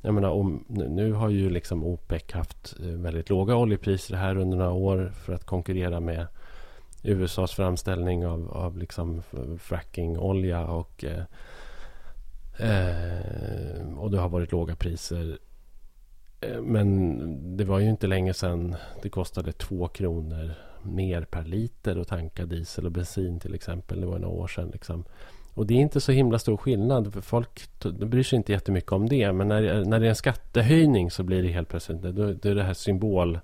[0.00, 4.56] Jag menar, om, nu har ju liksom OPEC haft eh, väldigt låga oljepriser här under
[4.56, 6.26] några år för att konkurrera med
[7.02, 9.22] USAs framställning av, av liksom
[9.58, 11.24] frackingolja och, eh,
[12.58, 15.38] eh, och det har varit låga priser.
[16.40, 21.96] Eh, men det var ju inte länge sedan det kostade två kronor mer per liter
[21.96, 24.00] att tanka diesel och bensin till exempel.
[24.00, 24.70] Det var några år sedan.
[24.72, 25.04] Liksom.
[25.54, 27.12] Och det är inte så himla stor skillnad.
[27.12, 29.32] För folk bryr sig inte jättemycket om det.
[29.32, 32.02] Men när, när det är en skattehöjning så blir det helt plötsligt...
[32.02, 33.38] Då, då är det här symbol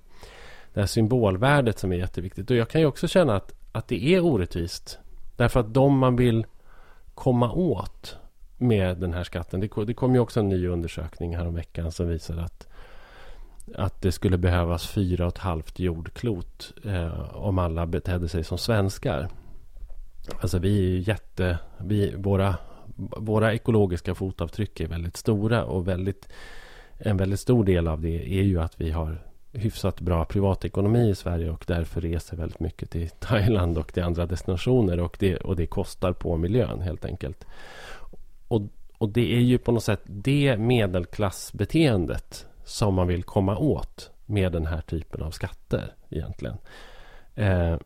[0.73, 2.51] det här symbolvärdet som är jätteviktigt.
[2.51, 4.99] Och jag kan ju också känna att, att det är orättvist.
[5.35, 6.45] Därför att de man vill
[7.13, 8.17] komma åt
[8.57, 9.59] med den här skatten.
[9.59, 12.67] Det, det kom ju också en ny undersökning här om veckan som visade att
[13.75, 18.57] att det skulle behövas fyra och ett halvt jordklot eh, om alla betedde sig som
[18.57, 19.29] svenskar.
[20.41, 21.59] Alltså vi är ju jätte...
[21.77, 22.55] Vi, våra,
[23.17, 26.29] våra ekologiska fotavtryck är väldigt stora och väldigt,
[26.97, 31.15] en väldigt stor del av det är ju att vi har hyfsat bra privatekonomi i
[31.15, 35.55] Sverige och därför reser väldigt mycket till Thailand och till andra destinationer och det, och
[35.55, 37.45] det kostar på miljön helt enkelt.
[38.47, 38.61] Och,
[38.97, 44.51] och det är ju på något sätt det medelklassbeteendet som man vill komma åt med
[44.51, 46.57] den här typen av skatter egentligen.
[47.35, 47.77] Eh,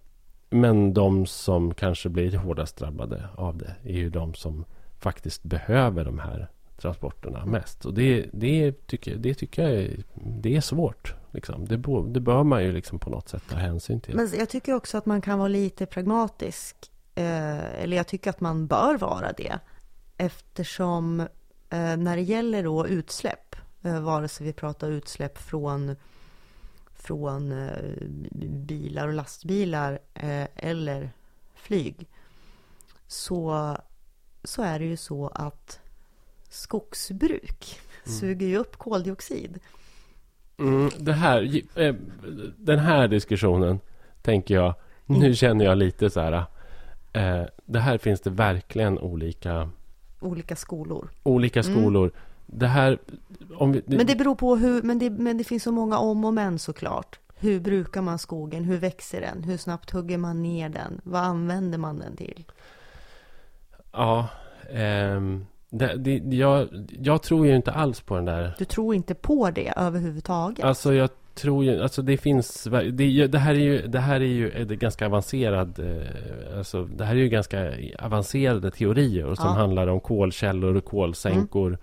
[0.49, 4.65] men de som kanske blir hårdast drabbade av det är ju de som
[4.99, 6.47] faktiskt behöver de här
[6.77, 7.85] transporterna mest.
[7.85, 11.15] Och det, det, tycker, det tycker jag är, det är svårt.
[11.33, 11.65] Liksom.
[11.65, 11.77] Det,
[12.13, 14.15] det bör man ju liksom på något sätt ta hänsyn till.
[14.15, 16.91] Men jag tycker också att man kan vara lite pragmatisk.
[17.15, 19.59] Eh, eller jag tycker att man bör vara det.
[20.17, 25.95] Eftersom eh, när det gäller då utsläpp, eh, vare sig vi pratar utsläpp från
[26.95, 28.07] från eh,
[28.49, 31.11] bilar och lastbilar eh, eller
[31.55, 32.07] flyg
[33.07, 33.77] så,
[34.43, 35.79] så är det ju så att
[36.49, 38.19] skogsbruk mm.
[38.19, 39.59] suger ju upp koldioxid.
[40.63, 41.95] Mm, det här, eh,
[42.57, 43.79] den här diskussionen
[44.21, 45.35] tänker jag, nu mm.
[45.35, 46.45] känner jag lite så här.
[47.13, 49.69] Eh, det här finns det verkligen olika
[50.23, 51.09] Olika skolor.
[51.23, 51.73] Olika mm.
[51.73, 52.11] skolor.
[52.45, 52.97] det här...
[53.55, 56.25] Om vi, Men det beror på hur, men det, men det finns så många om
[56.25, 57.19] och men såklart.
[57.35, 58.63] Hur brukar man skogen?
[58.63, 59.43] Hur växer den?
[59.43, 61.01] Hur snabbt hugger man ner den?
[61.03, 62.45] Vad använder man den till?
[63.91, 64.27] Ja,
[64.71, 66.67] ehm, det, det, jag,
[66.99, 68.53] jag tror ju inte alls på den där...
[68.57, 70.65] Du tror inte på det överhuvudtaget?
[70.65, 74.25] Alltså jag tror ju, alltså det finns, det, det här är ju, det här är
[74.25, 79.53] ju ganska avancerad, eh, alltså det här är ju ganska avancerade teorier som ja.
[79.53, 81.67] handlar om kolkällor och kolsänkor.
[81.67, 81.79] Mm.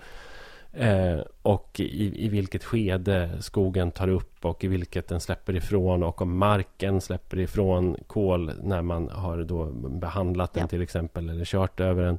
[0.72, 6.02] Eh, och i, i vilket skede skogen tar upp och i vilket den släpper ifrån
[6.02, 10.68] och om marken släpper ifrån kol när man har då behandlat den ja.
[10.68, 12.18] till exempel eller kört över den.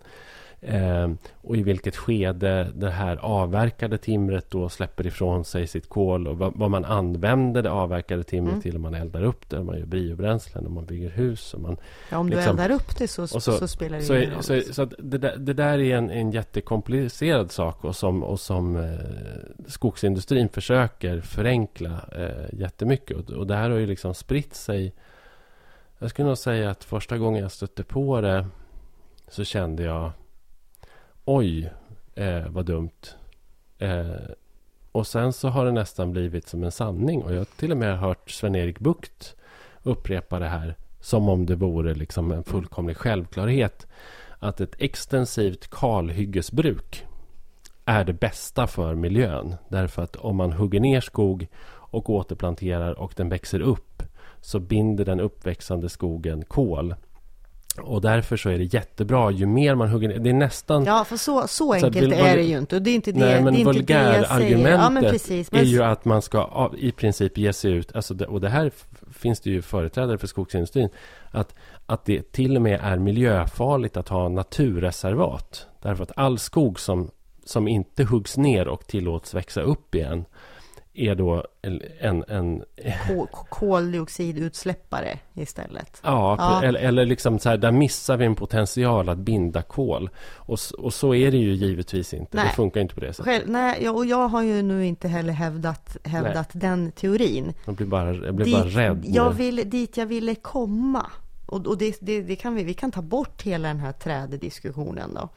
[0.63, 6.27] Eh, och i vilket skede det här avverkade timret då släpper ifrån sig sitt kol
[6.27, 8.61] och vad, man använder det avverkade timret mm.
[8.61, 11.53] till om man eldar upp det, om man gör biobränslen, om man bygger hus.
[11.53, 11.77] Om man,
[12.09, 14.43] ja, om liksom, du eldar upp det så, så, så, spelar det så, ingen roll.
[14.43, 18.75] Så, så det, där, det där är en, en jättekomplicerad sak och som, och som
[18.75, 18.99] eh,
[19.67, 23.17] skogsindustrin försöker förenkla eh, jättemycket.
[23.17, 24.93] Och, och det här har ju liksom spritt sig.
[25.99, 28.45] Jag skulle nog säga att första gången jag stötte på det
[29.27, 30.11] så kände jag
[31.35, 31.71] oj,
[32.15, 33.15] eh, vad dumt.
[33.77, 34.31] Eh,
[34.91, 37.23] och sen så har det nästan blivit som en sanning.
[37.23, 39.35] Och jag har till och med hört Sven-Erik Bukt
[39.83, 43.87] upprepa det här som om det vore liksom en fullkomlig självklarhet.
[44.39, 47.05] Att ett extensivt kalhyggesbruk
[47.85, 49.55] är det bästa för miljön.
[49.69, 54.03] Därför att om man hugger ner skog och återplanterar och den växer upp
[54.41, 56.95] så binder den uppväxande skogen kol
[57.79, 60.19] och därför så är det jättebra ju mer man hugger ner.
[60.19, 60.85] Det är nästan...
[60.85, 62.75] Ja, för så, så enkelt så är det ju inte.
[62.75, 66.21] Och det är inte det, nej, men det är vulgärargumentet ja, är ju att man
[66.21, 67.95] ska i princip ge sig ut.
[67.95, 68.71] Alltså det, och det här
[69.13, 70.89] finns det ju företrädare för skogsindustrin.
[71.31, 71.55] Att,
[71.85, 75.67] att det till och med är miljöfarligt att ha naturreservat.
[75.81, 77.11] Därför att all skog som,
[77.45, 80.25] som inte huggs ner och tillåts växa upp igen
[80.93, 81.45] är då
[81.99, 82.23] en...
[82.27, 82.63] en
[83.49, 86.01] koldioxidutsläppare istället.
[86.03, 86.63] Ja, ja.
[86.63, 90.09] Eller, eller liksom så här, där missar vi en potential att binda kol.
[90.35, 92.37] Och, och så är det ju givetvis inte.
[92.37, 92.45] Nej.
[92.45, 93.25] Det funkar inte på det sättet.
[93.25, 97.53] Själv, nej, och jag har ju nu inte heller hävdat, hävdat den teorin.
[97.65, 99.05] Jag blir bara, jag blir dit, bara rädd.
[99.07, 101.05] Jag vill, dit jag ville komma.
[101.45, 105.13] Och, och det, det, det, kan vi, vi kan ta bort hela den här trädediskussionen
[105.13, 105.29] då.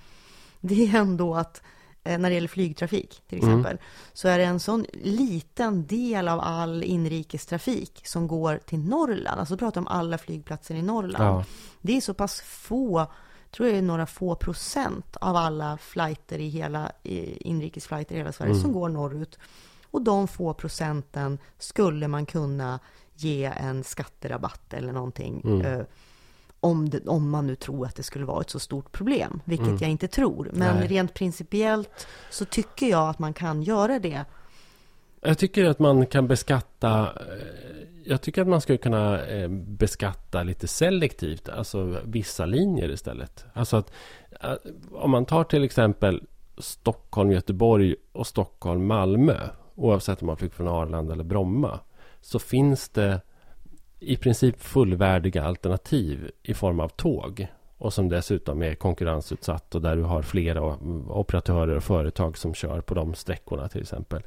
[0.60, 1.62] Det är ändå att
[2.04, 3.50] när det gäller flygtrafik till mm.
[3.50, 3.82] exempel, mm.
[4.12, 9.40] så är det en sån liten del av all inrikestrafik som går till Norrland.
[9.40, 11.24] Alltså pratar om alla flygplatser i Norrland.
[11.24, 11.44] Ja.
[11.80, 13.06] Det är så pass få,
[13.50, 18.52] tror jag är några få procent av alla flighter i hela, inrikesflighter i hela Sverige
[18.52, 18.62] mm.
[18.62, 19.38] som går norrut.
[19.90, 22.80] Och de få procenten skulle man kunna
[23.14, 25.42] ge en skatterabatt eller någonting.
[25.44, 25.84] Mm.
[26.64, 29.66] Om, det, om man nu tror att det skulle vara ett så stort problem, vilket
[29.66, 29.78] mm.
[29.80, 30.50] jag inte tror.
[30.52, 30.88] Men Nej.
[30.88, 34.24] rent principiellt så tycker jag att man kan göra det.
[35.20, 40.42] Jag tycker att man kan beskatta eh, jag tycker att man skulle kunna eh, beskatta
[40.42, 43.44] lite selektivt, alltså vissa linjer istället.
[43.52, 43.92] Alltså att
[44.40, 44.54] eh,
[44.92, 46.22] om man tar till exempel
[46.58, 49.36] Stockholm, Göteborg och Stockholm, Malmö,
[49.74, 51.80] oavsett om man flyger från Arlanda eller Bromma,
[52.20, 53.20] så finns det
[54.00, 57.46] i princip fullvärdiga alternativ i form av tåg
[57.78, 60.62] och som dessutom är konkurrensutsatt och där du har flera
[61.08, 64.22] operatörer och företag som kör på de sträckorna till exempel.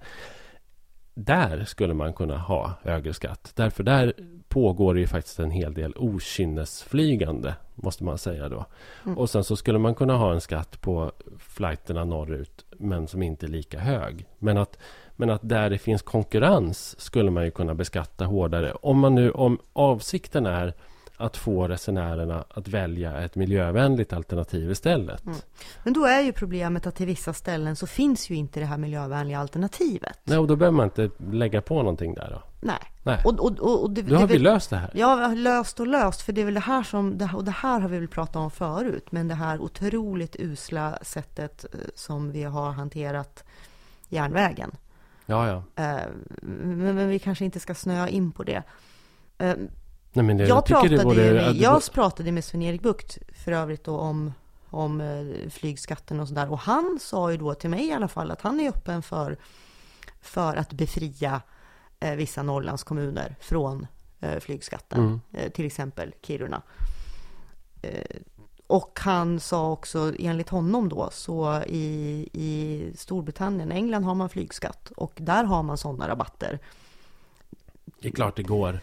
[1.14, 3.52] Där skulle man kunna ha högre skatt.
[3.56, 4.14] Därför där
[4.48, 8.66] pågår det ju faktiskt en hel del okynnesflygande, måste man säga då.
[9.06, 9.18] Mm.
[9.18, 13.46] Och sen så skulle man kunna ha en skatt på flighterna norrut, men som inte
[13.46, 14.26] är lika hög.
[14.40, 14.78] Men att
[15.18, 18.72] men att där det finns konkurrens skulle man ju kunna beskatta hårdare.
[18.72, 20.74] Om, man nu, om avsikten är
[21.18, 25.26] att få resenärerna att välja ett miljövänligt alternativ istället.
[25.26, 25.38] Mm.
[25.84, 28.78] Men då är ju problemet att till vissa ställen så finns ju inte det här
[28.78, 30.20] miljövänliga alternativet.
[30.24, 32.42] Nej, och då behöver man inte lägga på någonting där då?
[32.62, 32.76] Nej.
[33.04, 33.22] Nej.
[33.26, 34.92] Och, och, och, och det, då har det, vi löst det här.
[34.94, 36.22] Ja, löst och löst.
[36.22, 38.52] För det är väl det här som, och det här har vi väl pratat om
[38.52, 43.44] förut, men det här otroligt usla sättet eh, som vi har hanterat
[44.10, 44.72] järnvägen.
[45.30, 45.84] Ja, ja.
[45.84, 46.02] Eh,
[46.42, 48.64] men, men, vi kanske inte ska snöa in på det.
[49.38, 49.56] Eh,
[50.14, 53.84] Nej, men det, jag, jag pratade, borde, med, jag pratade med Sven-Erik Bukt för övrigt
[53.84, 54.34] då om,
[54.70, 56.52] om eh, flygskatten och sådär.
[56.52, 59.38] Och han sa ju då till mig i alla fall att han är öppen för,
[60.22, 61.42] för att befria
[62.18, 63.88] vissa Norrlandskommuner från
[64.40, 65.22] flygskatten.
[65.34, 65.52] Mm.
[65.52, 66.62] Till exempel Kiruna.
[68.78, 74.92] Och han sa också, enligt honom då, så i, i Storbritannien, England har man flygskatt
[74.96, 76.60] och där har man sådana rabatter.
[78.02, 78.80] Det är klart det går.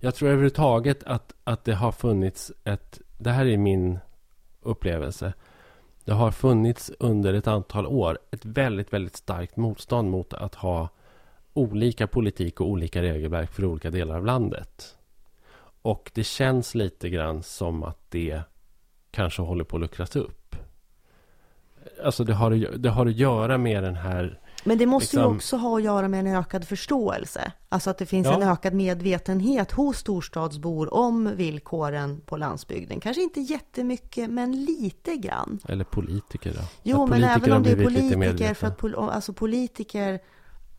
[0.00, 3.98] Jag tror överhuvudtaget att, att det har funnits ett, det här är min
[4.62, 5.32] upplevelse.
[6.04, 10.88] Det har funnits under ett antal år ett väldigt, väldigt starkt motstånd mot att ha
[11.52, 14.96] olika politik och olika regelverk för olika delar av landet.
[15.82, 18.42] Och det känns lite grann som att det
[19.10, 20.56] kanske håller på att luckras upp.
[22.04, 25.36] Alltså det har, det har att göra med den här Men det måste liksom- ju
[25.36, 27.52] också ha att göra med en ökad förståelse.
[27.68, 28.34] Alltså att det finns Ja.
[28.42, 33.00] en ökad medvetenhet hos storstadsbor om villkoren på landsbygden.
[33.00, 35.58] Kanske inte jättemycket, men lite grann.
[35.68, 36.60] Eller politiker då?
[36.82, 40.20] Jo, men även om det är politiker, för att pol- alltså politiker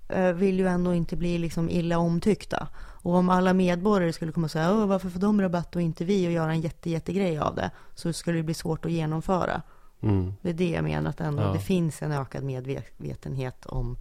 [0.09, 2.67] eh, vill ju ändå inte bli liksom illa omtyckta.
[3.01, 6.05] Och om alla medborgare skulle komma och säga Åh, varför får de rabatt och inte
[6.05, 9.61] vi och göra en jätte, jättegrej av det så skulle det bli svårt att genomföra.
[10.01, 10.33] Mm.
[10.41, 11.53] Det är det jag menar att ändå Ja.
[11.53, 13.97] det finns en ökad medvetenhet om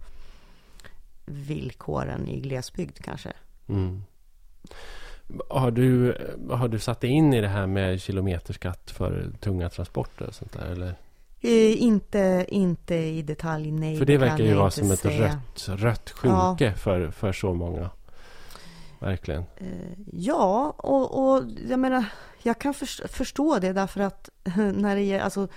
[1.25, 3.33] villkoren i glesbygd kanske.
[3.69, 4.03] Mm.
[5.49, 6.17] Har, du,
[6.49, 10.53] har du satt dig in i det här med kilometerskatt för tunga transporter och sånt
[10.53, 10.65] där?
[10.65, 10.95] Eller?
[11.41, 13.97] Eh, inte, inte i detalj, nej.
[13.97, 15.25] För det kan verkar ju vara som ett säga.
[15.25, 17.89] rött, rött skynke för, för så många.
[18.99, 19.43] Verkligen.
[19.57, 19.67] Eh,
[20.13, 22.05] Ja, och, och jag menar,
[22.43, 24.29] jag kan förs- förstå det därför att
[24.73, 25.47] när det är, alltså,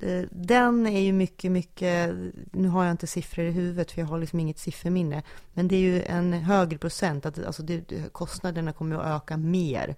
[0.00, 2.14] eh, den är ju mycket, mycket,
[2.52, 5.22] nu har jag inte siffror i huvudet för jag har liksom inget sifferminne,
[5.54, 9.96] men det är ju en högre procent, att, alltså det, kostnaderna kommer att öka mer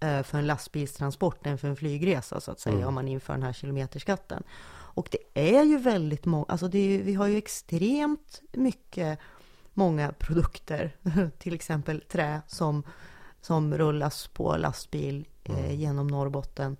[0.00, 2.88] eh, för en lastbilstransport än för en flygresa så att säga, Mm.
[2.88, 4.42] om man inför den här kilometerskatten.
[4.92, 9.18] Och det är ju väldigt många, alltså ju, vi har ju extremt mycket
[9.80, 10.96] många produkter,
[11.38, 12.82] till exempel trä som,
[13.40, 15.74] som rullas på lastbil eh, Mm.
[15.76, 16.76] genom Norrbotten.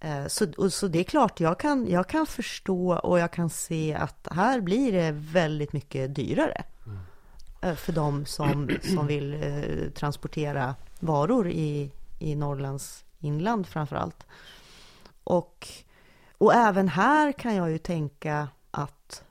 [0.00, 3.94] Eh, så, så det är klart, jag kan, jag kan förstå och jag kan se
[3.94, 6.98] att här blir det väldigt mycket dyrare Mm.
[7.62, 14.26] eh, för de som, som vill eh, transportera varor i, i Norrlands inland framför allt.
[15.24, 15.68] Och,
[16.38, 19.24] och även här kan jag ju tänka att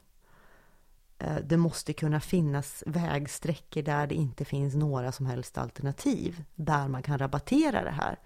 [1.43, 7.03] det måste kunna finnas vägsträckor där det inte finns några som helst alternativ där man
[7.03, 8.19] kan rabattera det här.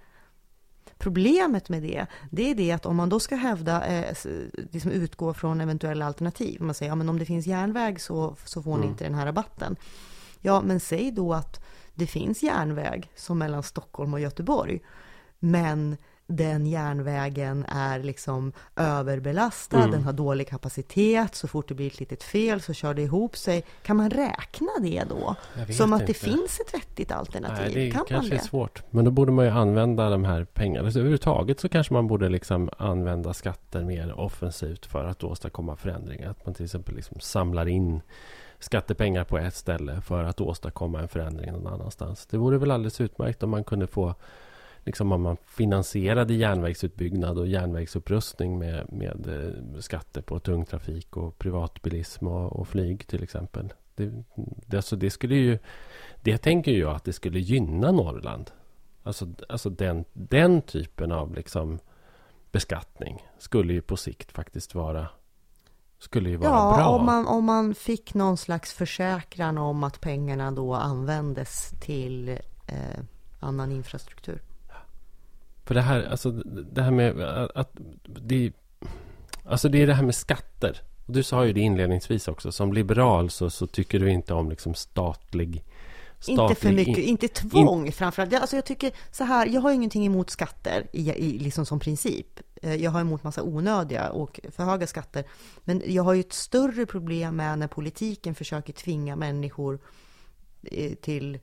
[0.98, 4.16] Problemet med det, det är det att om man då ska hävda, eh,
[4.54, 8.64] liksom utgå från eventuella alternativ, man säger ja men om det finns järnväg så, så
[8.64, 8.90] får ni Mm.
[8.90, 9.76] inte den här rabatten.
[10.42, 11.66] Ja, men säg då att
[11.96, 14.80] det finns järnväg som mellan Stockholm och Göteborg,
[15.40, 15.98] men
[16.32, 19.92] den järnvägen är liksom överbelastad, Mm.
[19.92, 23.38] den har dålig kapacitet, så fort det blir ett litet fel så kör det ihop
[23.38, 23.64] sig.
[23.84, 25.36] Kan man räkna det då?
[25.74, 26.14] Som att det inte.
[26.20, 27.72] finns ett vettigt alternativ?
[27.76, 28.42] Nej, det kan kanske det?
[28.42, 28.84] är svårt.
[28.90, 30.92] Men då borde man ju använda de här pengarna.
[30.92, 36.30] Så överhuvudtaget så kanske man borde liksom använda skatter mer offensivt för att åstadkomma förändringar.
[36.30, 38.02] Att man till exempel liksom samlar in
[38.60, 42.26] skattepengar på ett ställe för att åstadkomma en förändring någon annanstans.
[42.26, 44.16] Det vore väl alldeles utmärkt om man kunde få
[44.84, 51.38] Liksom om man finansierade järnvägsutbyggnad och järnvägsupprustning med, med eh, skatter på tung trafik och
[51.38, 53.74] privatbilism och, och flyg till exempel.
[53.96, 54.24] Det,
[54.66, 55.60] det, alltså det skulle ju
[56.22, 58.52] det tänker jag att det skulle gynna Norrland.
[59.04, 61.80] Alltså, alltså den, den typen av liksom
[62.52, 65.08] beskattning skulle ju på sikt faktiskt vara
[66.00, 66.88] skulle ju vara Ja, bra.
[66.88, 72.30] om man, om man fick någon slags försäkran om att pengarna då användes till
[72.68, 73.00] eh,
[73.40, 74.42] annan infrastruktur.
[75.70, 76.32] För det här, alltså,
[76.72, 77.22] det här med
[77.56, 77.72] att,
[78.04, 78.52] det,
[79.46, 80.82] alltså det är det här med skatter.
[81.06, 82.52] Och du sa ju det inledningsvis också.
[82.52, 85.64] Som liberal så, så tycker du inte om liksom statlig...
[86.20, 88.32] statlig Inte för mycket, in- inte tvång framförallt.
[88.32, 91.80] Jag- Alltså jag tycker så här, jag har ingenting emot skatter i, i, liksom som
[91.80, 92.40] princip.
[92.62, 95.24] Eh, Jag har emot massa onödiga och för höga skatter.
[95.64, 99.80] Men jag har ju ett större problem med när politiken försöker tvinga människor
[100.64, 101.40] eh, till,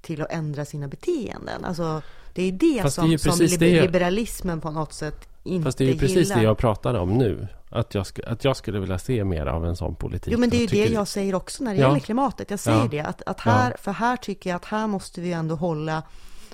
[0.00, 1.64] till att ändra sina beteenden.
[1.64, 2.02] Alltså
[2.34, 5.78] det är det Fast det är som, som liber- liberalismen på något sätt inte Fast
[5.78, 6.36] det är ju precis gillar.
[6.36, 7.48] det jag pratade om nu.
[7.68, 10.32] Att jag, sk- att jag skulle vilja se mer av en sån politik.
[10.32, 11.86] Jo men det är ju det jag säger också när det Ja.
[11.88, 12.50] gäller klimatet.
[12.50, 12.88] Jag säger Ja.
[12.90, 16.02] det, att, att här, för här tycker jag att här måste vi ändå hålla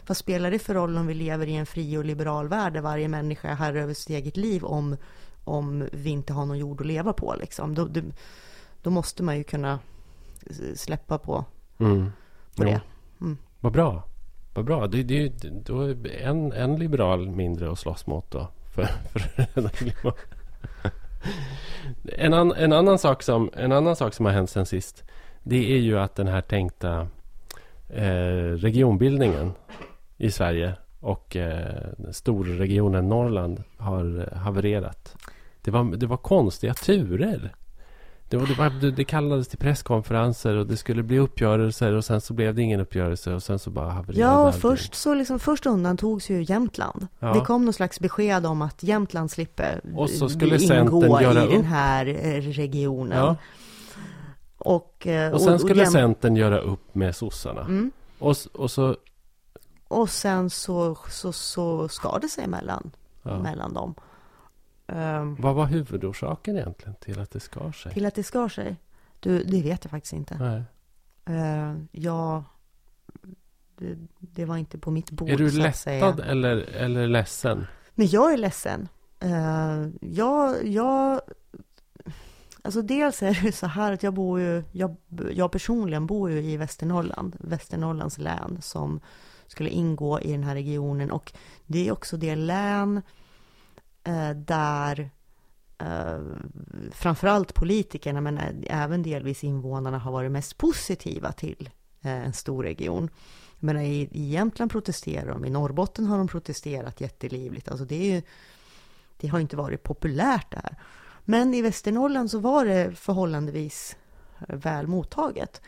[0.06, 2.80] vad spelar det för roll om vi lever i en fri och liberal värld där
[2.80, 4.96] varje människa är herre över sitt eget liv om,
[5.44, 7.74] om vi inte har någon jord att leva på liksom.
[7.74, 8.00] Då, då,
[8.82, 9.78] då måste man ju kunna
[10.74, 11.44] släppa på,
[11.78, 12.12] Mm.
[12.56, 12.68] På Jo.
[12.68, 12.80] det.
[13.20, 13.38] Mm.
[13.60, 14.02] Vad bra.
[14.54, 14.86] Vad bra.
[14.86, 15.32] Det, det,
[15.66, 18.48] då är en, en liberal mindre att slåss mot då.
[18.74, 20.14] För, för
[22.04, 25.04] en, an, en, annan sak som, en annan sak som har hänt sen sist.
[25.42, 27.08] Det är ju att den här tänkta
[27.88, 29.52] eh, regionbildningen
[30.16, 35.16] i Sverige och eh, storregionen Norrland har eh, havererat.
[35.62, 37.54] Det var, det var konstiga turer.
[38.38, 42.34] Det, var, det, det, kallades till presskonferenser och det skulle bli uppgörelser och sen så
[42.34, 44.60] blev det ingen uppgörelse och sen så bara havererade Ja, allting.
[44.60, 47.06] först, så liksom, först undantogs ju Jämtland.
[47.18, 47.32] Ja.
[47.34, 51.36] Det kom någon slags besked om att Jämtland slipper Och så skulle ingå i den
[51.52, 51.64] upp.
[51.64, 53.18] här eh, regionen.
[53.18, 53.36] Ja.
[54.58, 57.60] Och, eh, Och sen skulle Jäm- Centern göra upp med sossarna.
[57.60, 57.90] Mm.
[58.18, 58.96] Och, och så...
[59.88, 62.90] Och sen så, så, så skar det sig mellan,
[63.22, 63.38] Ja.
[63.38, 63.94] mellan dem.
[64.86, 67.92] Ehm, Vad var huvudorsaken egentligen till att det skar sig?
[67.92, 68.76] till att det skar sig?
[69.20, 70.38] Du, det vet jag faktiskt inte.
[70.38, 70.62] Nej.
[71.30, 72.44] Uh, jag,
[73.78, 76.06] det, det var inte på mitt bord Är du så att säga.
[76.06, 77.66] lättad eller, eller ledsen?
[77.94, 78.88] Men jag är ledsen.
[79.24, 81.20] Uh, jag, jag,
[82.62, 84.96] alltså dels är det så här att jag bor ju, jag,
[85.32, 89.00] jag personligen bor ju i Västernorrland, Västernorrlands län som
[89.46, 91.32] skulle ingå i den här regionen och
[91.66, 93.02] det är också det län
[94.04, 95.10] Eh, där
[95.78, 96.20] eh,
[96.92, 101.70] framförallt politikerna men eh, även delvis invånarna har varit mest positiva till
[102.02, 103.10] eh, en stor region.
[103.58, 107.68] Men i, I Jämtland protesterar de, i Norrbotten har de protesterat jättelivligt.
[107.68, 108.22] Alltså det, är ju,
[109.16, 110.76] det har inte varit populärt där.
[111.24, 113.96] Men i Västernorrland så var det förhållandevis
[114.48, 115.60] eh, väl mottaget.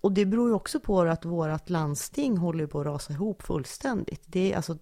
[0.00, 4.22] Och det beror ju också på att vårt landsting håller på att rasa ihop fullständigt.
[4.26, 4.78] Det är, alltså,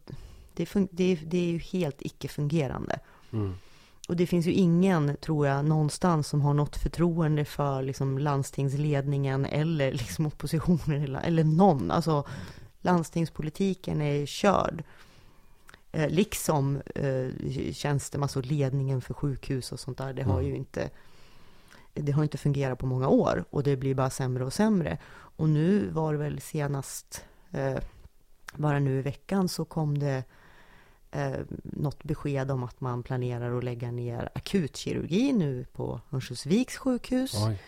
[0.56, 2.98] det det det är ju helt icke-fungerande.
[3.32, 3.54] Mm.
[4.08, 9.44] Och det finns ju ingen, tror jag, någonstans som har något förtroende för liksom, landstingsledningen
[9.44, 11.90] eller liksom, oppositionen eller, eller någon.
[11.90, 12.24] Alltså,
[12.80, 14.84] landstingspolitiken är körd.
[15.92, 17.28] Eh, liksom eh,
[17.72, 20.12] tjänstem, alltså ledningen för sjukhus och sånt där.
[20.12, 20.46] Det har Mm.
[20.50, 20.90] ju inte,
[21.94, 24.98] det har inte fungerat på många år och det blir bara sämre och sämre.
[25.38, 27.78] Och nu var det väl senast, eh,
[28.56, 30.24] bara nu i veckan så kom det
[31.16, 37.34] eh, något besked om att man planerar att lägga ner akutkirurgi nu på Örnsköldsviks sjukhus.
[37.46, 37.58] Oj.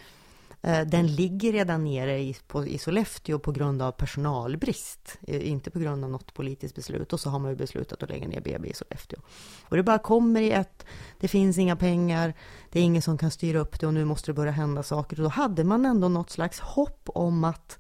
[0.63, 5.71] Eh, Den ligger redan nere i, på, i Sollefteå på grund av personalbrist, eh, inte
[5.71, 7.13] på grund av något politiskt beslut.
[7.13, 9.19] Och så har man ju beslutat att lägga ner BB i Sollefteå.
[9.63, 10.87] Och det bara kommer i ett,
[11.21, 12.35] det finns inga pengar,
[12.71, 15.17] det är ingen som kan styra upp det och nu måste det börja hända saker.
[15.17, 17.79] Och då hade man ändå något slags hopp om att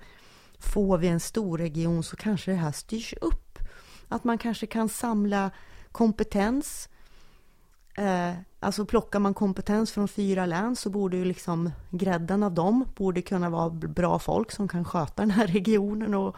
[0.58, 3.47] får vi en stor region så kanske det här styrs upp.
[4.08, 5.50] Att man kanske kan samla
[5.92, 6.88] kompetens.
[7.94, 12.84] Eh, alltså plockar man kompetens från fyra län så borde ju liksom grädden av dem
[12.96, 16.36] borde kunna vara bra folk som kan sköta den här regionen och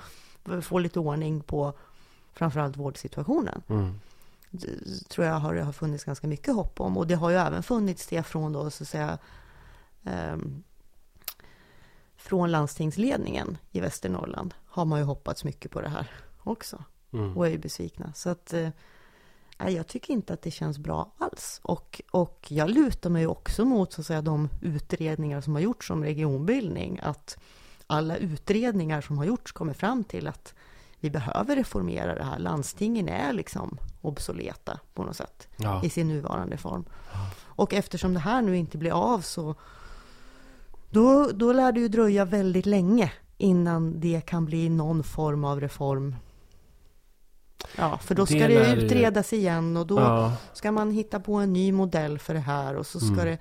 [0.62, 1.72] få lite ordning på
[2.32, 3.62] framförallt vårdsituationen.
[3.68, 4.00] Mm.
[4.50, 6.96] Det tror jag har, har funnits ganska mycket hopp om.
[6.96, 9.18] Och det har ju även funnits det från då så att säga
[10.04, 10.62] ehm,
[12.16, 16.10] från landstingsledningen i Västernorrland har man ju hoppats mycket på det här
[16.42, 17.36] också Mm.
[17.36, 18.12] och är ju besvikna.
[18.14, 18.68] Så att eh,
[19.58, 21.60] nej, jag tycker inte att det känns bra alls.
[21.62, 25.90] Och, och jag lutar mig också mot så att säga, de utredningar som har gjorts
[25.90, 27.00] om regionbildning.
[27.02, 27.38] Att
[27.86, 30.54] alla utredningar som har gjorts kommer fram till att
[31.00, 32.38] vi behöver reformera det här.
[32.38, 35.84] Landstingen är liksom obsoleta på något sätt Ja.
[35.84, 36.84] i sin nuvarande form.
[37.42, 39.54] Och eftersom det här nu inte blir av så
[40.90, 45.60] då, då lär det ju dröja väldigt länge innan det kan bli någon form av
[45.60, 46.16] reform.
[47.76, 50.32] Ja, för då ska Det det, lär ju- utredas igen och då Ja.
[50.52, 53.26] ska man hitta på en ny modell för det här och så ska Mm.
[53.26, 53.38] det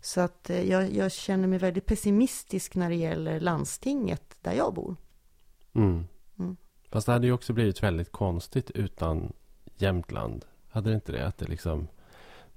[0.00, 4.74] så att eh, jag, jag känner mig väldigt pessimistisk när det gäller landstinget där jag
[4.74, 4.96] bor.
[5.74, 6.04] Mm.
[6.38, 6.56] Mm.
[6.90, 9.32] Fast det hade ju också blivit väldigt konstigt utan
[9.76, 10.44] Jämtland.
[10.70, 11.26] Hade det inte det?
[11.26, 11.88] Att det liksom...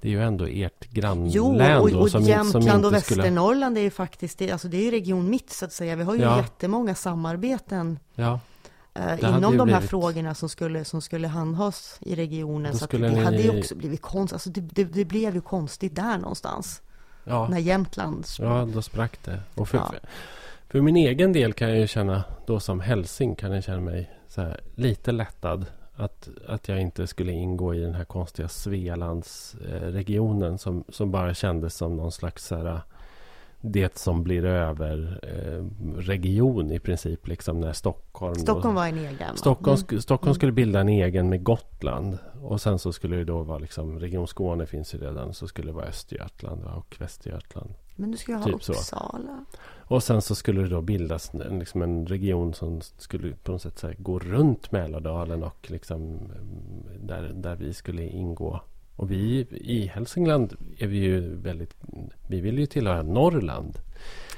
[0.02, 1.46] Det är ju ändå ert grannlän Jo,
[1.82, 3.22] och, då och som, Jämtland som och skulle...
[3.22, 5.96] Västernorrland är ju faktiskt, det, alltså det är ju region mitt så att säga.
[5.96, 6.38] Vi har ju Ja.
[6.38, 8.40] jättemånga samarbeten Ja,
[9.22, 12.72] inom ju de här blivit- frågorna som skulle, som skulle handhas i regionen.
[12.72, 14.34] Då Så det ni- hade ju också blivit konstigt.
[14.34, 16.82] Alltså det, det, det blev ju konstigt där någonstans.
[17.24, 17.48] ja.
[17.48, 18.26] När Jämtland...
[18.40, 19.40] Ja, då sprack det.
[19.56, 19.94] Och för, Ja.
[20.70, 24.12] för, min egen del kan jag ju känna, då som hälsing, kan jag känna mig
[24.38, 25.66] här, lite lättad.
[25.96, 31.76] Att, att jag inte skulle ingå i den här konstiga Svealandsregionen som, som bara kändes
[31.76, 32.82] som någon slags så här,
[33.62, 35.66] det som blir över eh,
[36.00, 37.28] region i princip.
[37.28, 38.34] Liksom när Stockholm...
[38.34, 39.38] då- Stockholm var en egen.
[39.38, 40.02] Stockholm, Mm.
[40.02, 42.18] Stockholm skulle bilda en egen med Gotland.
[42.42, 45.34] Och sen så skulle det då vara liksom, Region Skåne finns ju redan.
[45.34, 47.74] Så skulle det vara Östergötland och Västergötland.
[47.96, 48.72] Men du ju ha typ så.
[48.74, 49.46] Uppsala.
[49.78, 53.62] Och sen så skulle det då bildas en, liksom en region som skulle på något
[53.62, 56.28] sätt så gå runt Mälardalen och liksom mm,
[57.08, 58.62] där, där vi skulle ingå.
[59.02, 61.76] Och vi i Hälsingland är vi ju väldigt,
[62.28, 63.78] vi vill ju tillhöra Norrland.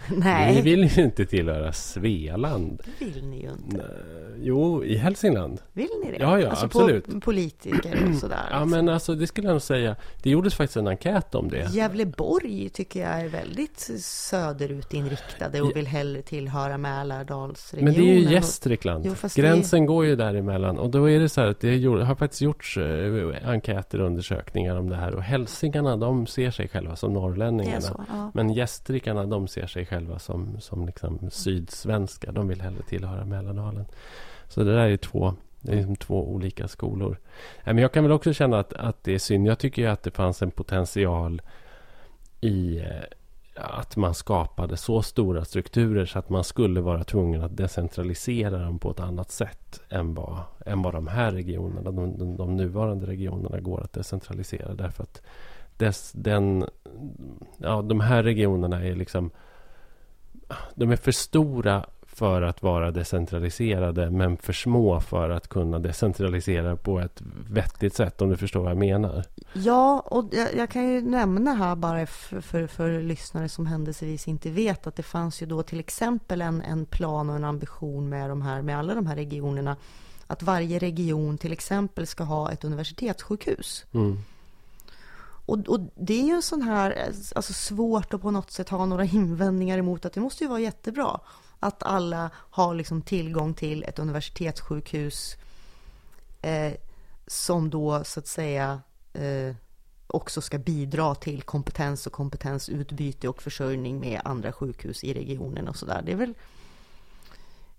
[0.18, 2.82] Nej, Vi vill ju inte tillhöra Svealand.
[3.00, 3.78] det vill ni ju inte.
[3.78, 3.86] Nej,
[4.46, 5.62] Jo, i Hälsingland.
[5.74, 6.18] Vill ni det?
[6.20, 7.06] Ja, ja, alltså absolut.
[7.06, 8.48] På politiker och sådär.
[8.52, 9.96] Ja, men alltså det skulle jag nog säga.
[10.24, 11.68] Det gjordes faktiskt en enkät om det.
[11.72, 13.90] Gävleborg tycker jag är väldigt
[14.54, 17.94] söderutinriktade och vill hellre tillhöra Mälardalsregionen.
[17.96, 19.06] Men det är ju Gästrikland.
[19.08, 20.78] Jo, fast det- Gränsen går ju däremellan.
[20.80, 24.76] Och då är det så här att det har faktiskt gjorts eh, enkäter och undersökningar
[24.76, 25.16] om det här.
[25.16, 27.82] Och hälsingarna, de ser sig själva som norrlänningarna.
[27.82, 28.32] så, ja.
[28.34, 32.32] Men gästrikarna, de ser sig själva som, som liksom sydsvenska.
[32.32, 33.86] De vill hellre tillhöra Mälardalen.
[34.48, 37.18] Så det där är två, det är liksom två olika skolor.
[37.66, 39.48] Men jag kan väl också känna att, att det är synd.
[39.48, 41.42] Jag tycker ju att det fanns en potential
[42.42, 42.86] i eh,
[43.56, 48.80] att man skapade så stora strukturer så att man skulle vara tvungen att decentralisera dem
[48.80, 53.08] på ett annat sätt än vad, än vad de här regionerna, de, de, de nuvarande
[53.08, 54.74] regionerna går att decentralisera.
[54.74, 55.22] Därför att
[55.78, 56.66] dess, den,
[57.58, 59.32] ja, de här regionerna är liksom
[60.76, 61.86] de är för stora
[62.16, 68.22] för att vara decentraliserade men för små för att kunna decentralisera på ett vettigt sätt
[68.22, 69.24] om du förstår vad jag menar.
[69.54, 74.28] Ja, och jag, jag kan ju nämna här bara för, för, för lyssnare som händelsevis
[74.28, 78.10] inte vet att det fanns ju då till exempel en, en plan och en ambition
[78.10, 79.78] med, de här, med alla de här regionerna
[80.28, 83.86] att varje region till exempel ska ha ett universitetssjukhus.
[83.94, 84.20] Mm.
[85.46, 88.86] Och, och det är ju en sån här, alltså svårt att på något sätt ha
[88.86, 91.20] några invändningar emot att det måste ju vara jättebra
[91.60, 95.36] att alla har liksom tillgång till ett universitetssjukhus
[96.42, 96.74] eh,
[97.28, 98.82] som då så att säga
[99.14, 99.56] eh,
[100.08, 105.76] också ska bidra till kompetens och kompetensutbyte och försörjning med andra sjukhus i regionen och
[105.76, 106.02] sådär.
[106.06, 106.34] Det är väl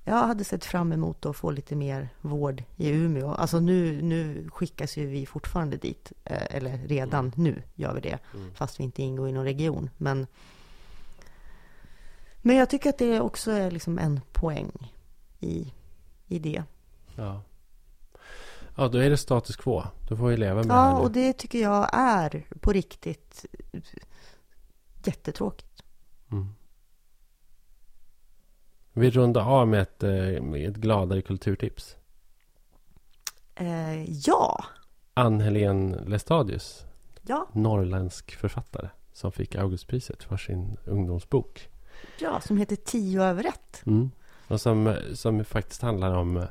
[0.05, 3.31] jag hade sett fram emot att få lite mer vård i Umeå.
[3.31, 8.19] Alltså nu, nu skickas ju vi fortfarande dit, eh, eller redan nu gör vi det,
[8.55, 9.91] fast vi inte ingår i någon region.
[9.97, 10.27] Men,
[12.43, 14.93] men jag tycker att det också är liksom en poäng
[15.41, 15.73] i,
[16.27, 16.63] i det.
[17.17, 17.43] Ja.
[18.77, 19.83] ja, då är det status quo.
[20.09, 23.45] Då får vi leva med det Ja, och det tycker jag är på riktigt
[25.05, 25.83] jättetråkigt.
[26.33, 26.55] Mm.
[28.97, 31.97] Vi rundar av med ett, eh, med ett gladare kulturtips.
[33.55, 34.65] Eh, ja,
[35.15, 36.85] Ann-Helén Lestadius,
[37.23, 41.69] ja, norrländsk författare som fick Augustpriset för sin ungdomsbok.
[42.21, 43.83] ja, som heter Tio över ett.
[43.87, 44.11] Mm.
[44.49, 46.37] Och som, som faktiskt handlar om...
[46.37, 46.45] eh,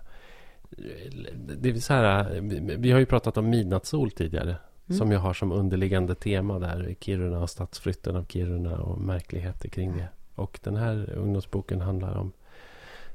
[1.58, 4.56] Det är så här, vi- vi har ju pratat om midnattssol tidigare.
[4.88, 4.98] Mm.
[5.00, 6.88] Som jag har som underliggande tema där.
[6.90, 10.08] i Kiruna och stadsflytten av Kiruna och märkligheter kring det.
[10.36, 12.32] Och den här ungdomsboken handlar om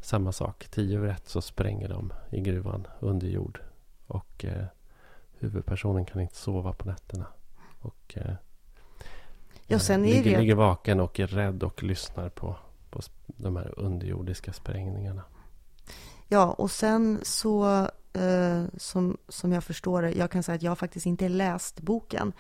[0.01, 0.69] samma sak.
[0.71, 3.61] Tio över ett så spränger de i gruvan under jord.
[4.07, 4.65] Och eh,
[5.39, 7.27] huvudpersonen kan inte sova på nätterna.
[7.81, 8.33] Och eh,
[9.67, 12.57] Ja, sen är ligger, det- ligger vaken och är rädd och lyssnar på,
[12.91, 15.23] på de här underjordiska sprängningarna.
[16.29, 20.79] Ja, och sen så eh, som, som jag förstår det, jag kan säga att jag
[20.79, 22.33] faktiskt inte läst boken.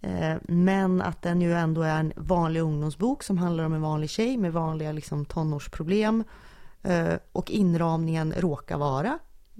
[0.00, 4.10] Eh, men att den ju ändå är en vanlig ungdomsbok som handlar om en vanlig
[4.10, 6.24] tjej med vanliga liksom, tonårsproblem.
[6.82, 9.18] Eh, och inramningen råkar vara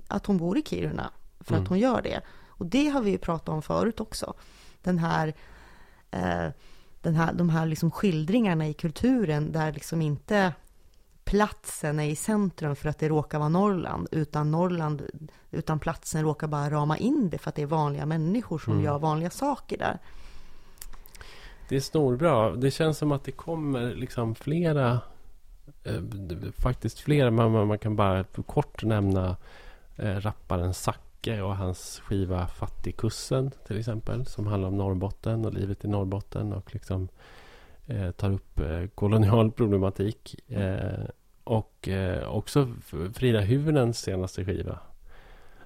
[0.09, 1.11] att hon bor i Kiruna,
[1.41, 1.63] för Mm.
[1.63, 2.21] att hon gör det.
[2.49, 4.35] Och det har vi ju pratat om förut också.
[4.83, 5.35] Den här,
[6.11, 6.47] eh,
[7.03, 10.53] den här, de här liksom skildringarna i kulturen där liksom inte
[11.25, 15.03] platsen är i centrum för att det råkar vara Norrland, utan Norrland,
[15.51, 18.85] utan platsen råkar bara rama in det för att det är vanliga människor som Mm.
[18.85, 19.99] gör vanliga saker där.
[21.69, 22.51] Det är snorbra.
[22.51, 25.01] Det känns som att det kommer liksom flera...
[25.85, 26.03] Eh,
[26.59, 27.31] faktiskt flera.
[27.31, 29.37] Man, man, man kan bara kort nämna
[29.97, 34.27] eh, rapparen Zacke och hans skiva Fattigkussen till exempel.
[34.27, 36.53] Som handlar om Norrbotten och livet i Norrbotten.
[36.53, 37.09] Och liksom
[37.87, 40.51] eh, tar upp eh, kolonial problematik.
[40.51, 41.05] Eh,
[41.45, 42.69] och eh, också
[43.15, 44.79] Frida Huvudens senaste skiva.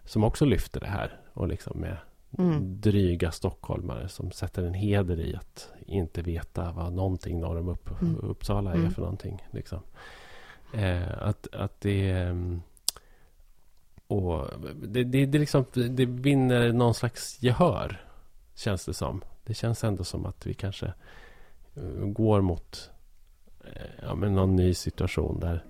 [0.05, 1.21] Som också lyfter det här.
[1.33, 1.97] Och liksom med
[2.39, 2.81] Mm.
[2.81, 7.91] dryga stockholmare som sätter en heder i att inte veta vad någonting norr om upp,
[8.03, 8.17] Mm.
[8.23, 8.91] Uppsala är Mm.
[8.91, 9.43] för någonting.
[9.51, 9.81] Liksom.
[10.75, 12.11] Eh, att, att det...
[12.11, 12.63] ehm,
[14.07, 14.47] Och
[14.83, 18.01] det, det, det, liksom, det vinner någon slags gehör,
[18.55, 19.23] känns det som.
[19.45, 20.87] Det känns ändå som att vi kanske
[21.77, 22.91] eh, går mot
[23.65, 25.65] eh, ja, men någon ny situation där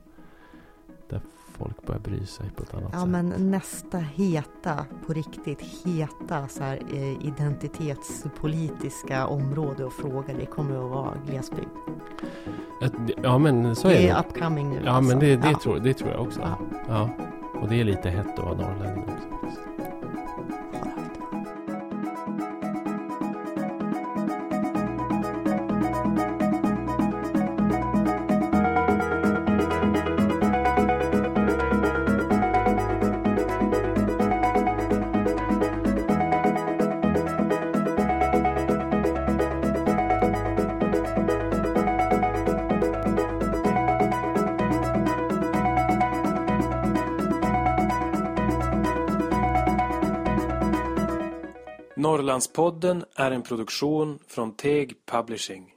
[1.61, 3.08] folk börjar bry sig på ett annat Ja, sätt.
[3.08, 10.84] men nästa heta, på riktigt heta så här, eh, identitetspolitiska område och fråga, det kommer
[10.84, 11.68] att vara glesbygd.
[12.82, 12.92] Ett-
[13.22, 14.08] Ja, men så är det det.
[14.08, 14.80] är upcoming nu.
[14.84, 15.11] Ja, alltså.
[15.11, 15.58] men det, det, Ja.
[15.62, 16.40] tror, det tror jag också.
[16.40, 16.58] Ja.
[16.88, 17.11] Ja.
[17.61, 19.28] Och det är lite hett att vara norrlänning också.
[52.31, 55.74] Norrlandspodden är en produktion från Teg Publishing.